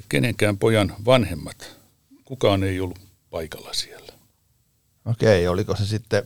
kenenkään 0.09 0.59
pojan 0.59 0.94
vanhemmat, 1.05 1.77
kukaan 2.24 2.62
ei 2.62 2.81
ollut 2.81 2.98
paikalla 3.31 3.72
siellä. 3.72 4.12
Okei, 5.05 5.48
oliko 5.48 5.77
se 5.77 5.87
sitten 5.87 6.22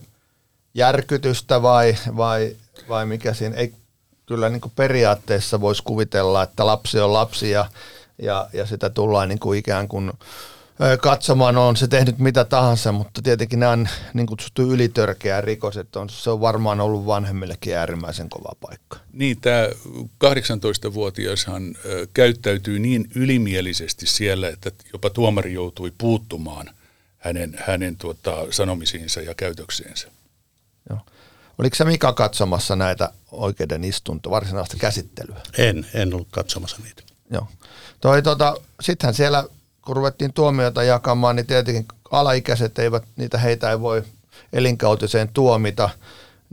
järkytystä 0.74 1.62
vai, 1.62 1.96
vai, 2.16 2.56
vai 2.88 3.06
mikä 3.06 3.34
siinä? 3.34 3.56
Ei, 3.56 3.74
kyllä 4.26 4.48
niin 4.48 4.60
kuin 4.60 4.72
periaatteessa 4.76 5.60
voisi 5.60 5.82
kuvitella, 5.82 6.42
että 6.42 6.66
lapsi 6.66 7.00
on 7.00 7.12
lapsi 7.12 7.50
ja, 7.50 7.66
ja, 8.18 8.48
ja 8.52 8.66
sitä 8.66 8.90
tullaan 8.90 9.28
niin 9.28 9.38
kuin 9.38 9.58
ikään 9.58 9.88
kuin 9.88 10.12
katsomaan, 11.00 11.56
on 11.56 11.76
se 11.76 11.88
tehnyt 11.88 12.18
mitä 12.18 12.44
tahansa, 12.44 12.92
mutta 12.92 13.22
tietenkin 13.22 13.60
nämä 13.60 13.72
on 13.72 13.88
niin 14.14 14.26
kutsuttu 14.26 14.62
ylitörkeä 14.62 15.40
rikos, 15.40 15.76
että 15.76 16.00
on, 16.00 16.10
se 16.10 16.30
on 16.30 16.40
varmaan 16.40 16.80
ollut 16.80 17.06
vanhemmillekin 17.06 17.76
äärimmäisen 17.76 18.28
kova 18.28 18.52
paikka. 18.60 18.98
Niin, 19.12 19.40
tämä 19.40 19.68
18-vuotiashan 20.24 21.76
käyttäytyy 22.14 22.78
niin 22.78 23.08
ylimielisesti 23.14 24.06
siellä, 24.06 24.48
että 24.48 24.70
jopa 24.92 25.10
tuomari 25.10 25.52
joutui 25.52 25.92
puuttumaan 25.98 26.70
hänen, 27.18 27.58
hänen 27.66 27.96
tuota, 27.96 28.46
sanomisiinsa 28.50 29.20
ja 29.20 29.34
käytöksiinsä. 29.34 30.08
Joo. 30.90 31.00
Oliko 31.58 31.76
se 31.76 31.84
Mika 31.84 32.12
katsomassa 32.12 32.76
näitä 32.76 33.10
oikeuden 33.32 33.84
istunto, 33.84 34.30
varsinaista 34.30 34.76
käsittelyä? 34.76 35.40
En, 35.58 35.86
en 35.94 36.14
ollut 36.14 36.28
katsomassa 36.30 36.76
niitä. 36.82 37.02
Joo. 37.30 37.48
Toi, 38.00 38.22
tota, 38.22 38.56
sittenhän 38.80 39.14
siellä 39.14 39.44
kun 39.82 39.96
ruvettiin 39.96 40.32
tuomioita 40.32 40.82
jakamaan, 40.82 41.36
niin 41.36 41.46
tietenkin 41.46 41.86
alaikäiset 42.10 42.78
eivät, 42.78 43.02
niitä 43.16 43.38
heitä 43.38 43.70
ei 43.70 43.80
voi 43.80 44.02
elinkautiseen 44.52 45.28
tuomita, 45.28 45.90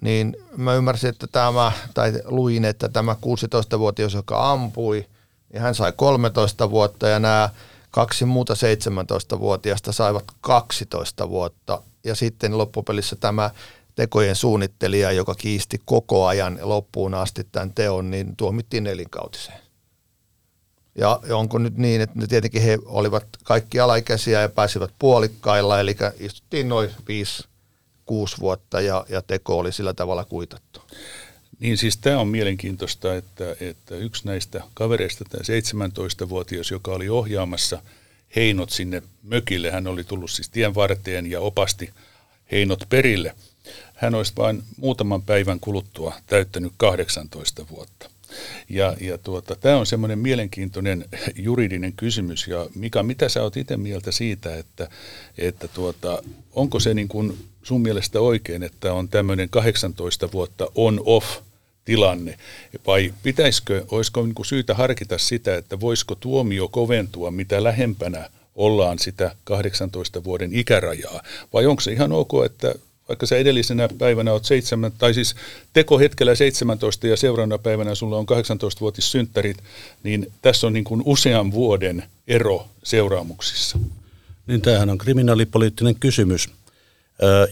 niin 0.02 0.38
mä 0.58 0.74
ymmärsin, 0.74 1.10
että 1.10 1.28
tämä, 1.28 1.72
tai 1.94 2.14
luin, 2.26 2.66
että 2.66 2.90
tämä 2.90 3.16
16-vuotias, 3.26 4.14
joka 4.14 4.52
ampui, 4.52 5.06
niin 5.54 5.62
hän 5.62 5.76
sai 5.76 5.94
13 5.96 6.70
vuotta 6.70 7.08
ja 7.08 7.20
nämä 7.20 7.50
kaksi 7.92 8.26
muuta 8.26 8.54
17-vuotiaista 8.54 9.92
saivat 9.92 10.26
12 10.42 11.30
vuotta. 11.30 11.82
Ja 12.04 12.16
sitten 12.16 12.58
loppupelissä 12.58 13.16
tämä 13.16 13.50
tekojen 14.00 14.36
suunnittelija, 14.36 15.12
joka 15.12 15.36
kiisti 15.36 15.82
koko 15.86 16.28
ajan 16.28 16.60
loppuun 16.62 17.14
asti 17.14 17.44
tämän 17.52 17.74
teon, 17.74 18.12
niin 18.12 18.36
tuomittiin 18.36 18.88
elinkautiseen. 18.88 19.60
Ja 20.96 21.20
onko 21.32 21.58
nyt 21.58 21.78
niin, 21.78 22.02
että 22.02 22.28
tietenkin 22.28 22.62
he 22.62 22.78
olivat 22.86 23.26
kaikki 23.44 23.80
alaikäisiä 23.80 24.42
ja 24.42 24.50
pääsivät 24.50 24.92
puolikkailla, 25.00 25.80
eli 25.80 25.96
istuttiin 26.20 26.70
noin 26.70 26.90
5-6 26.90 26.94
vuotta 28.40 28.82
ja, 28.82 29.06
ja 29.10 29.22
teko 29.22 29.58
oli 29.58 29.72
sillä 29.72 29.94
tavalla 29.94 30.26
kuitattu. 30.26 30.82
Niin 31.60 31.78
siis 31.78 31.98
tämä 31.98 32.20
on 32.20 32.28
mielenkiintoista, 32.28 33.16
että, 33.16 33.56
että 33.60 33.96
yksi 33.96 34.26
näistä 34.26 34.64
kavereista, 34.74 35.26
tämä 35.30 35.42
17-vuotias, 35.42 36.72
joka 36.72 36.92
oli 36.92 37.10
ohjaamassa 37.10 37.82
Heinot 38.36 38.70
sinne 38.70 39.04
mökille, 39.24 39.72
hän 39.72 39.88
oli 39.88 40.04
tullut 40.04 40.32
siis 40.32 40.50
tien 40.50 40.76
varteen 40.76 41.32
ja 41.32 41.40
opasti 41.40 41.90
Heinot 42.52 42.86
perille. 42.90 43.36
Hän 44.00 44.16
olisi 44.16 44.34
vain 44.38 44.64
muutaman 44.78 45.22
päivän 45.22 45.60
kuluttua 45.60 46.14
täyttänyt 46.28 46.74
18 46.78 47.66
vuotta. 47.72 48.10
Ja, 48.70 48.96
ja 49.02 49.18
tuota, 49.18 49.56
tämä 49.56 49.78
on 49.78 49.86
semmoinen 49.86 50.20
mielenkiintoinen 50.20 51.06
juridinen 51.36 51.94
kysymys. 51.94 52.48
Ja 52.48 52.68
Mika, 52.76 53.04
mitä 53.04 53.30
sä 53.30 53.44
oot 53.44 53.58
itse 53.58 53.78
mieltä 53.78 54.12
siitä, 54.12 54.56
että, 54.56 54.90
että 55.38 55.68
tuota, 55.68 56.24
onko 56.54 56.80
se 56.80 56.94
niin 56.94 57.08
kuin 57.08 57.38
sun 57.64 57.82
mielestä 57.82 58.20
oikein, 58.20 58.64
että 58.64 58.94
on 58.94 59.10
tämmöinen 59.10 59.50
18 59.50 60.32
vuotta 60.32 60.68
on-off 60.76 61.38
tilanne, 61.86 62.38
vai 62.88 63.14
pitäisikö, 63.24 63.86
olisiko 63.92 64.22
niin 64.22 64.36
kuin 64.36 64.46
syytä 64.46 64.74
harkita 64.74 65.18
sitä, 65.18 65.56
että 65.56 65.80
voisiko 65.80 66.16
tuomio 66.16 66.68
koventua 66.68 67.32
mitä 67.32 67.64
lähempänä 67.64 68.30
ollaan 68.56 69.00
sitä 69.00 69.36
18 69.44 70.24
vuoden 70.24 70.54
ikärajaa, 70.54 71.22
vai 71.54 71.66
onko 71.66 71.82
se 71.82 71.92
ihan 71.92 72.12
ok, 72.12 72.32
että 72.46 72.76
vaikka 73.10 73.26
sä 73.26 73.38
edellisenä 73.38 73.90
päivänä 73.98 74.32
oot 74.32 74.46
seitsemän, 74.46 74.92
tai 74.98 75.14
siis 75.14 75.36
tekohetkellä 75.74 76.36
17 76.36 77.08
ja 77.08 77.18
seuraavana 77.18 77.58
päivänä 77.58 77.96
sulla 77.96 78.18
on 78.18 78.26
18-vuotis 78.26 79.12
synttärit, 79.12 79.58
niin 80.04 80.32
tässä 80.42 80.68
on 80.68 80.74
niin 80.74 80.84
kuin 80.84 81.02
usean 81.06 81.52
vuoden 81.52 82.04
ero 82.28 82.68
seuraamuksissa. 82.84 83.80
Niin 84.48 84.62
tämähän 84.62 84.90
on 84.90 84.98
kriminaalipoliittinen 84.98 85.96
kysymys. 85.96 86.50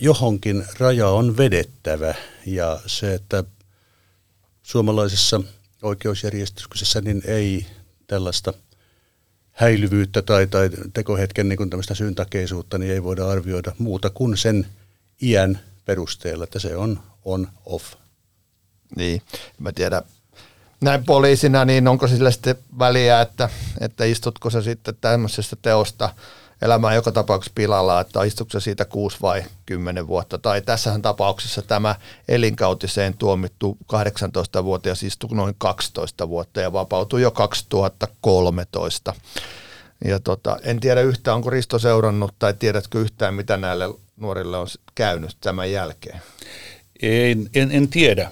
johonkin 0.02 0.66
raja 0.80 1.10
on 1.10 1.38
vedettävä 1.38 2.16
ja 2.46 2.80
se, 2.86 3.14
että 3.14 3.44
suomalaisessa 4.64 5.42
oikeusjärjestyksessä 5.82 7.02
niin 7.02 7.22
ei 7.26 7.66
tällaista 8.08 8.54
häilyvyyttä 9.52 10.22
tai, 10.22 10.48
tai 10.48 10.70
tekohetken 10.94 11.50
niin 11.50 11.70
syntakeisuutta 11.94 12.78
niin 12.78 12.92
ei 12.92 13.04
voida 13.04 13.28
arvioida 13.28 13.72
muuta 13.78 14.10
kuin 14.10 14.38
sen 14.38 14.66
iän 15.22 15.60
perusteella, 15.86 16.44
että 16.44 16.60
se 16.60 16.76
on 16.76 17.00
on-off. 17.26 17.94
Niin, 18.96 19.22
mä 19.60 19.72
tiedän. 19.72 20.04
Näin 20.82 21.06
poliisina, 21.06 21.66
niin 21.66 21.88
onko 21.88 22.08
sillä 22.08 22.32
sitten 22.32 22.56
väliä, 22.80 23.22
että, 23.22 23.50
että 23.82 24.06
istutko 24.06 24.50
se 24.50 24.62
sitten 24.62 24.96
tämmöisestä 25.02 25.56
teosta 25.62 26.10
elämään 26.62 26.96
joka 26.96 27.12
tapauksessa 27.12 27.52
pilalla, 27.56 28.02
että 28.02 28.24
istutko 28.24 28.52
se 28.52 28.64
siitä 28.64 28.86
6 28.86 29.18
vai 29.22 29.44
10 29.66 30.08
vuotta. 30.08 30.38
Tai 30.38 30.62
tässähän 30.62 31.02
tapauksessa 31.02 31.62
tämä 31.62 31.96
elinkautiseen 32.28 33.18
tuomittu 33.18 33.78
18-vuotias 33.94 35.04
istui 35.04 35.30
noin 35.34 35.56
12 35.58 36.30
vuotta 36.30 36.62
ja 36.62 36.74
vapautui 36.74 37.22
jo 37.22 37.32
2013. 37.32 39.14
Ja 40.06 40.20
tota, 40.20 40.58
en 40.64 40.80
tiedä 40.80 41.02
yhtään, 41.02 41.36
onko 41.36 41.50
Risto 41.50 41.80
seurannut 41.80 42.34
tai 42.40 42.54
tiedätkö 42.54 43.00
yhtään, 43.00 43.34
mitä 43.34 43.58
näille 43.58 43.90
nuorille 44.18 44.58
on 44.58 44.68
käynyt 44.96 45.38
tämän 45.42 45.72
jälkeen? 45.72 46.22
En, 47.02 47.50
en, 47.56 47.72
en 47.72 47.88
tiedä. 47.88 48.32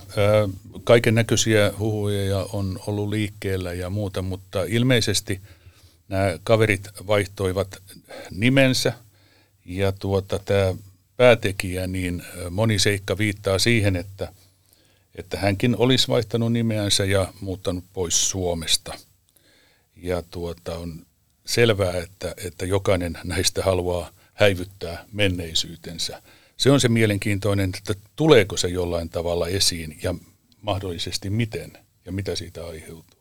Kaiken 0.83 1.15
näköisiä 1.15 1.73
huhuja 1.79 2.45
on 2.53 2.79
ollut 2.87 3.09
liikkeellä 3.09 3.73
ja 3.73 3.89
muuta, 3.89 4.21
mutta 4.21 4.63
ilmeisesti 4.63 5.41
nämä 6.07 6.39
kaverit 6.43 6.89
vaihtoivat 7.07 7.81
nimensä 8.31 8.93
ja 9.65 9.91
tuota, 9.91 10.39
tämä 10.39 10.75
päätekijä, 11.17 11.87
niin 11.87 12.23
moni 12.49 12.79
seikka 12.79 13.17
viittaa 13.17 13.59
siihen, 13.59 13.95
että, 13.95 14.31
että 15.15 15.37
hänkin 15.37 15.75
olisi 15.77 16.07
vaihtanut 16.07 16.53
nimeänsä 16.53 17.05
ja 17.05 17.33
muuttanut 17.41 17.83
pois 17.93 18.29
Suomesta. 18.29 18.93
Ja 19.95 20.21
tuota, 20.31 20.77
on 20.77 21.05
selvää, 21.45 21.97
että, 21.97 22.33
että 22.45 22.65
jokainen 22.65 23.17
näistä 23.23 23.63
haluaa 23.63 24.09
häivyttää 24.35 25.05
menneisyytensä. 25.11 26.21
Se 26.57 26.71
on 26.71 26.79
se 26.79 26.89
mielenkiintoinen, 26.89 27.71
että 27.77 27.93
tuleeko 28.15 28.57
se 28.57 28.67
jollain 28.67 29.09
tavalla 29.09 29.47
esiin 29.47 29.99
ja 30.03 30.15
mahdollisesti 30.61 31.29
miten 31.29 31.77
ja 32.05 32.11
mitä 32.11 32.35
siitä 32.35 32.65
aiheutuu. 32.65 33.19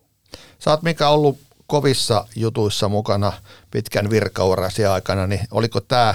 Sä 0.59 0.71
oot 0.71 0.83
Mika 0.83 1.09
ollut 1.09 1.39
kovissa 1.67 2.27
jutuissa 2.37 2.89
mukana 2.89 3.33
pitkän 3.71 4.11
virkaurasi 4.11 4.85
aikana, 4.85 5.27
niin 5.27 5.41
oliko 5.51 5.81
tämä 5.81 6.15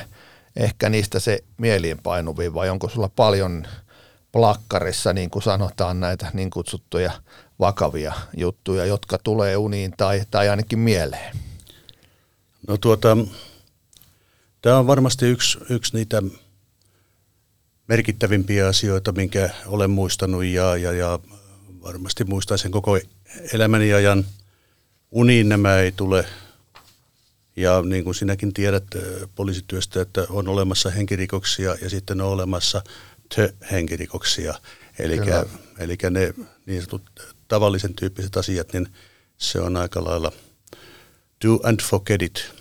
ehkä 0.56 0.90
niistä 0.90 1.20
se 1.20 1.44
mielienpainuvin 1.58 2.54
vai 2.54 2.70
onko 2.70 2.90
sulla 2.90 3.10
paljon 3.16 3.68
plakkarissa, 4.32 5.14
niin 5.14 5.30
kuin 5.30 5.44
sanotaan, 5.44 6.00
näitä 6.00 6.32
niin 6.34 6.50
kutsuttuja 6.50 7.12
vakavia 7.60 8.14
juttuja, 8.38 8.86
jotka 8.86 9.18
tulee 9.24 9.58
uniin 9.58 9.94
tai, 9.98 10.22
tai 10.32 10.50
ainakin 10.50 10.80
mieleen? 10.80 11.38
No 12.68 12.78
tuota, 12.78 13.18
Tämä 14.62 14.78
on 14.78 14.88
varmasti 14.88 15.26
yksi, 15.26 15.58
yksi 15.70 15.98
niitä 15.98 16.22
merkittävimpiä 17.88 18.68
asioita, 18.68 19.12
minkä 19.12 19.50
olen 19.66 19.90
muistanut 19.90 20.44
ja, 20.46 20.78
ja, 20.78 20.92
ja 20.92 21.20
varmasti 21.84 22.24
muistan 22.24 22.58
sen 22.58 22.72
koko 22.72 23.00
elämäni 23.54 23.94
ajan. 23.94 24.26
Uniin 25.12 25.50
nämä 25.50 25.78
ei 25.78 25.92
tule. 25.92 26.26
Ja 27.56 27.82
niin 27.82 28.04
kuin 28.04 28.16
sinäkin 28.16 28.54
tiedät 28.54 28.84
poliisityöstä, 29.36 30.02
että 30.02 30.28
on 30.30 30.48
olemassa 30.48 30.90
henkirikoksia 30.90 31.76
ja 31.82 31.90
sitten 31.90 32.22
on 32.22 32.28
olemassa 32.28 32.82
tö-henkirikoksia. 33.36 34.54
Eli 35.00 35.98
ne 36.10 36.34
niin 36.66 36.82
sanotut 36.82 37.10
tavallisen 37.48 37.94
tyyppiset 37.94 38.38
asiat, 38.38 38.74
niin 38.74 38.88
se 39.38 39.60
on 39.60 39.78
aika 39.78 40.04
lailla 40.04 40.32
do 41.46 41.60
and 41.64 41.82
forget 41.82 42.22
it. 42.22 42.52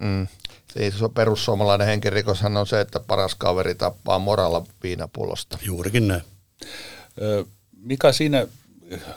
Mm. 0.00 0.26
Siis 0.74 0.94
perussuomalainen 1.14 1.86
henkirikoshan 1.86 2.56
on 2.56 2.66
se, 2.66 2.80
että 2.80 3.00
paras 3.00 3.34
kaveri 3.34 3.74
tappaa 3.74 4.18
moralla 4.18 4.66
viinapullosta. 4.82 5.58
Juurikin 5.62 6.08
näin. 6.08 6.22
Mikä 7.80 8.12
siinä 8.12 8.46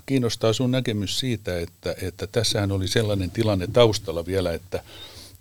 kiinnostaa 0.06 0.54
sun 0.54 0.72
näkemys 0.72 1.20
siitä, 1.20 1.60
että, 1.60 1.96
että 2.02 2.28
tässähän 2.28 2.72
oli 2.72 2.88
sellainen 2.88 3.32
tilanne 3.32 3.68
taustalla 3.68 4.26
vielä, 4.26 4.54
että 4.54 4.84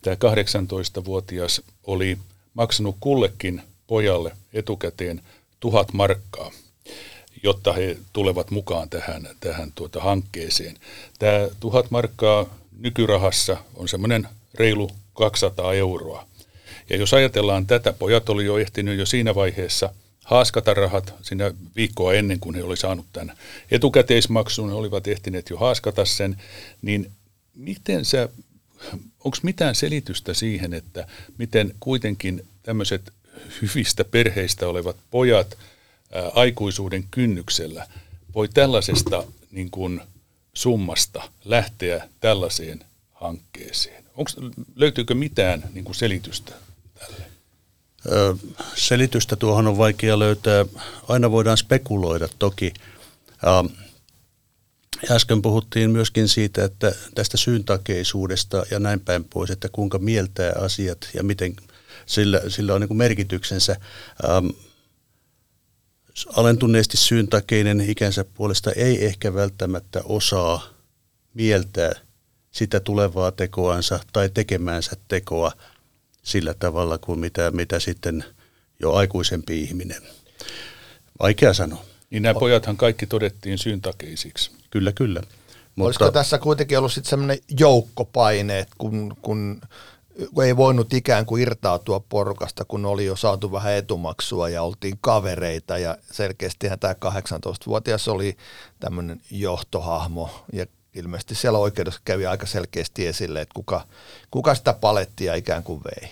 tämä 0.02 0.16
18-vuotias 0.16 1.62
oli 1.84 2.18
maksanut 2.54 2.96
kullekin 3.00 3.62
pojalle 3.86 4.32
etukäteen 4.52 5.20
tuhat 5.60 5.92
markkaa, 5.92 6.50
jotta 7.42 7.72
he 7.72 7.96
tulevat 8.12 8.50
mukaan 8.50 8.90
tähän, 8.90 9.28
tähän 9.40 9.72
tuota 9.74 10.00
hankkeeseen. 10.00 10.76
Tämä 11.18 11.48
tuhat 11.60 11.90
markkaa 11.90 12.46
nykyrahassa 12.78 13.56
on 13.74 13.88
semmoinen 13.88 14.28
reilu 14.54 14.90
200 15.16 15.74
euroa. 15.74 16.26
Ja 16.90 16.96
jos 16.96 17.14
ajatellaan 17.14 17.66
tätä, 17.66 17.92
pojat 17.92 18.28
oli 18.28 18.44
jo 18.44 18.58
ehtinyt 18.58 18.98
jo 18.98 19.06
siinä 19.06 19.34
vaiheessa 19.34 19.94
haaskata 20.24 20.74
rahat 20.74 21.14
siinä 21.22 21.54
viikkoa 21.76 22.14
ennen 22.14 22.40
kuin 22.40 22.54
he 22.54 22.62
oli 22.62 22.76
saanut 22.76 23.06
tämän 23.12 23.36
etukäteismaksun, 23.70 24.68
he 24.68 24.74
olivat 24.74 25.06
ehtineet 25.06 25.50
jo 25.50 25.56
haaskata 25.56 26.04
sen, 26.04 26.42
niin 26.82 27.10
miten 27.54 28.04
sä 28.04 28.28
onko 29.24 29.36
mitään 29.42 29.74
selitystä 29.74 30.34
siihen, 30.34 30.74
että 30.74 31.06
miten 31.38 31.74
kuitenkin 31.80 32.46
tämmöiset 32.62 33.12
hyvistä 33.62 34.04
perheistä 34.04 34.68
olevat 34.68 34.96
pojat 35.10 35.58
ää, 36.12 36.30
aikuisuuden 36.34 37.04
kynnyksellä 37.10 37.86
voi 38.34 38.48
tällaisesta 38.48 39.24
niin 39.50 39.70
kuin, 39.70 40.00
summasta 40.54 41.30
lähteä 41.44 42.08
tällaiseen 42.20 42.84
hankkeeseen? 43.20 44.04
Onks, 44.16 44.36
löytyykö 44.76 45.14
mitään 45.14 45.62
niin 45.72 45.84
kuin 45.84 45.96
selitystä 45.96 46.52
tälle? 46.98 47.22
Ö, 48.12 48.36
selitystä 48.74 49.36
tuohon 49.36 49.66
on 49.66 49.78
vaikea 49.78 50.18
löytää. 50.18 50.66
Aina 51.08 51.30
voidaan 51.30 51.56
spekuloida 51.56 52.28
toki. 52.38 52.72
Äsken 55.10 55.42
puhuttiin 55.42 55.90
myöskin 55.90 56.28
siitä, 56.28 56.64
että 56.64 56.92
tästä 57.14 57.36
syyntakeisuudesta 57.36 58.66
ja 58.70 58.78
näin 58.78 59.00
päin 59.00 59.24
pois, 59.24 59.50
että 59.50 59.68
kuinka 59.72 59.98
mieltää 59.98 60.52
asiat 60.60 61.08
ja 61.14 61.22
miten 61.22 61.56
sillä, 62.06 62.40
sillä 62.48 62.74
on 62.74 62.80
niin 62.80 62.88
kuin 62.88 62.98
merkityksensä. 62.98 63.76
Ähm, 64.28 64.46
alentuneesti 66.36 66.96
syyntakeinen 66.96 67.80
ikänsä 67.80 68.24
puolesta 68.24 68.72
ei 68.72 69.04
ehkä 69.04 69.34
välttämättä 69.34 70.00
osaa 70.04 70.68
mieltää 71.34 71.92
sitä 72.56 72.80
tulevaa 72.80 73.32
tekoansa 73.32 74.00
tai 74.12 74.28
tekemäänsä 74.34 74.92
tekoa 75.08 75.52
sillä 76.22 76.54
tavalla 76.54 76.98
kuin 76.98 77.18
mitä, 77.18 77.50
mitä 77.50 77.80
sitten 77.80 78.24
jo 78.80 78.92
aikuisempi 78.92 79.62
ihminen. 79.62 80.02
Vaikea 81.20 81.54
sanoa. 81.54 81.84
Niin 82.10 82.22
nämä 82.22 82.40
pojathan 82.40 82.76
kaikki 82.76 83.06
todettiin 83.06 83.58
syyntakeisiksi. 83.58 84.50
Kyllä, 84.70 84.92
kyllä. 84.92 85.20
Mutta, 85.20 85.86
Olisiko 85.86 86.10
tässä 86.10 86.38
kuitenkin 86.38 86.78
ollut 86.78 86.92
sitten 86.92 87.10
semmoinen 87.10 87.38
joukkopaine, 87.60 88.58
että 88.58 88.74
kun, 88.78 89.16
kun 89.22 89.60
ei 90.44 90.56
voinut 90.56 90.92
ikään 90.92 91.26
kuin 91.26 91.42
irtautua 91.42 92.00
porukasta, 92.08 92.64
kun 92.64 92.86
oli 92.86 93.04
jo 93.04 93.16
saatu 93.16 93.52
vähän 93.52 93.72
etumaksua 93.72 94.48
ja 94.48 94.62
oltiin 94.62 94.98
kavereita 95.00 95.78
ja 95.78 95.98
selkeästihän 96.10 96.78
tämä 96.78 96.94
18-vuotias 96.94 98.08
oli 98.08 98.36
tämmöinen 98.80 99.20
johtohahmo 99.30 100.44
ja 100.52 100.66
ilmeisesti 100.96 101.34
siellä 101.34 101.58
oikeudessa 101.58 102.00
kävi 102.04 102.26
aika 102.26 102.46
selkeästi 102.46 103.06
esille, 103.06 103.40
että 103.40 103.54
kuka, 103.54 103.86
kuka 104.30 104.54
sitä 104.54 104.72
palettia 104.72 105.34
ikään 105.34 105.62
kuin 105.62 105.80
vei. 105.84 106.10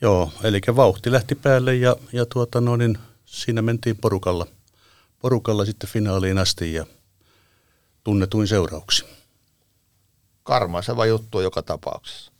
Joo, 0.00 0.32
eli 0.42 0.60
vauhti 0.76 1.12
lähti 1.12 1.34
päälle 1.34 1.74
ja, 1.74 1.96
ja 2.12 2.26
tuota, 2.26 2.60
no 2.60 2.76
niin, 2.76 2.98
siinä 3.24 3.62
mentiin 3.62 3.96
porukalla, 3.96 4.46
porukalla 5.20 5.64
sitten 5.64 5.90
finaaliin 5.90 6.38
asti 6.38 6.74
ja 6.74 6.86
tunnetuin 8.04 8.48
seurauksi. 8.48 9.04
Karmaiseva 10.42 11.06
juttu 11.06 11.40
joka 11.40 11.62
tapauksessa. 11.62 12.32